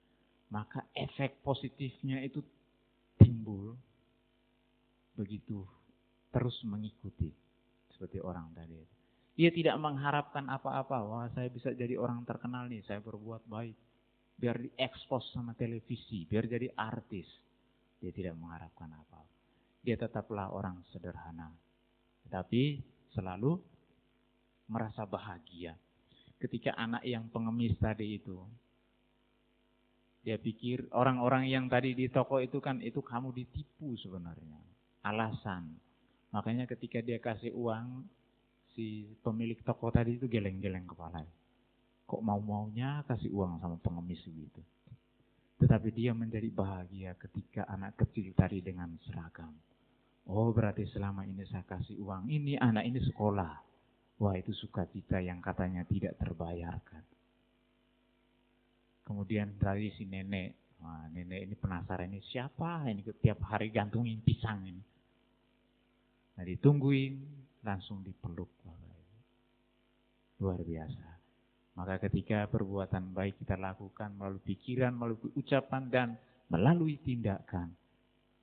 Maka 0.52 0.88
efek 0.96 1.44
positifnya 1.44 2.24
itu 2.24 2.40
timbul 3.20 3.76
begitu 5.20 5.68
terus 6.32 6.56
mengikuti 6.64 7.28
seperti 7.92 8.24
orang 8.24 8.48
tadi. 8.56 8.80
Dia 9.36 9.52
tidak 9.52 9.76
mengharapkan 9.80 10.48
apa-apa. 10.48 10.98
Wah 11.04 11.28
saya 11.36 11.52
bisa 11.52 11.72
jadi 11.76 11.96
orang 12.00 12.24
terkenal 12.24 12.68
nih, 12.72 12.84
saya 12.84 13.04
berbuat 13.04 13.48
baik. 13.48 13.76
Biar 14.40 14.56
diekspos 14.56 15.36
sama 15.36 15.52
televisi, 15.56 16.24
biar 16.24 16.48
jadi 16.48 16.72
artis. 16.76 17.28
Dia 18.00 18.12
tidak 18.16 18.36
mengharapkan 18.40 18.88
apa-apa. 18.92 19.36
Dia 19.84 19.96
tetaplah 19.96 20.52
orang 20.52 20.84
sederhana. 20.92 21.52
Tetapi 22.28 22.80
selalu 23.16 23.60
merasa 24.70 25.04
bahagia 25.04 25.76
ketika 26.40 26.72
anak 26.80 27.04
yang 27.04 27.28
pengemis 27.28 27.76
tadi 27.78 28.16
itu. 28.16 28.40
Dia 30.24 30.36
pikir 30.36 30.88
orang-orang 30.92 31.48
yang 31.48 31.72
tadi 31.72 31.96
di 31.96 32.12
toko 32.12 32.44
itu 32.44 32.60
kan 32.60 32.84
itu 32.84 33.00
kamu 33.00 33.32
ditipu 33.32 33.96
sebenarnya. 34.00 34.60
Alasan. 35.04 35.80
Makanya 36.36 36.68
ketika 36.68 37.00
dia 37.00 37.18
kasih 37.18 37.56
uang, 37.56 38.04
si 38.76 39.08
pemilik 39.24 39.58
toko 39.64 39.90
tadi 39.90 40.20
itu 40.20 40.28
geleng-geleng 40.28 40.86
kepala. 40.86 41.24
Kok 42.04 42.22
mau-maunya 42.22 43.04
kasih 43.08 43.32
uang 43.32 43.64
sama 43.64 43.80
pengemis 43.80 44.22
gitu. 44.28 44.62
Tetapi 45.60 45.90
dia 45.92 46.16
menjadi 46.16 46.48
bahagia 46.48 47.20
ketika 47.20 47.68
anak 47.68 48.00
kecil 48.00 48.32
tadi 48.32 48.64
dengan 48.64 48.96
seragam. 49.04 49.52
Oh 50.30 50.56
berarti 50.56 50.88
selama 50.88 51.28
ini 51.28 51.44
saya 51.50 51.68
kasih 51.68 52.00
uang 52.00 52.32
ini, 52.32 52.56
anak 52.56 52.88
ini 52.88 53.04
sekolah. 53.04 53.54
Wah 54.20 54.36
itu 54.36 54.56
sukacita 54.56 55.20
yang 55.20 55.44
katanya 55.44 55.84
tidak 55.84 56.16
terbayarkan. 56.20 57.04
Kemudian 59.04 59.58
dari 59.58 59.90
si 59.98 60.06
nenek, 60.06 60.78
wah, 60.80 61.10
nenek 61.10 61.50
ini 61.50 61.56
penasaran 61.58 62.14
ini 62.14 62.22
siapa 62.30 62.86
ini 62.88 63.02
tiap 63.20 63.42
hari 63.42 63.74
gantungin 63.74 64.22
pisang 64.22 64.64
ini. 64.70 64.84
Nah 66.38 66.44
ditungguin, 66.46 67.14
langsung 67.66 68.06
dipeluk. 68.06 68.48
Luar 70.40 70.62
biasa. 70.64 71.09
Maka 71.78 72.02
ketika 72.10 72.50
perbuatan 72.50 73.14
baik 73.14 73.40
kita 73.44 73.56
lakukan 73.56 74.14
melalui 74.18 74.44
pikiran, 74.44 74.94
melalui 74.96 75.32
ucapan, 75.38 75.84
dan 75.88 76.08
melalui 76.50 76.98
tindakan, 77.02 77.72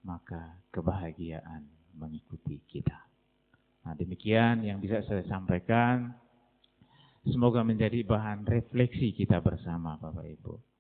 maka 0.07 0.57
kebahagiaan 0.71 1.67
mengikuti 1.99 2.63
kita. 2.71 2.97
Nah 3.87 3.95
demikian 3.95 4.63
yang 4.63 4.79
bisa 4.79 5.03
saya 5.07 5.27
sampaikan. 5.27 6.15
Semoga 7.27 7.67
menjadi 7.67 8.07
bahan 8.07 8.47
refleksi 8.47 9.11
kita 9.11 9.43
bersama 9.43 9.99
Bapak 9.99 10.27
Ibu. 10.31 10.76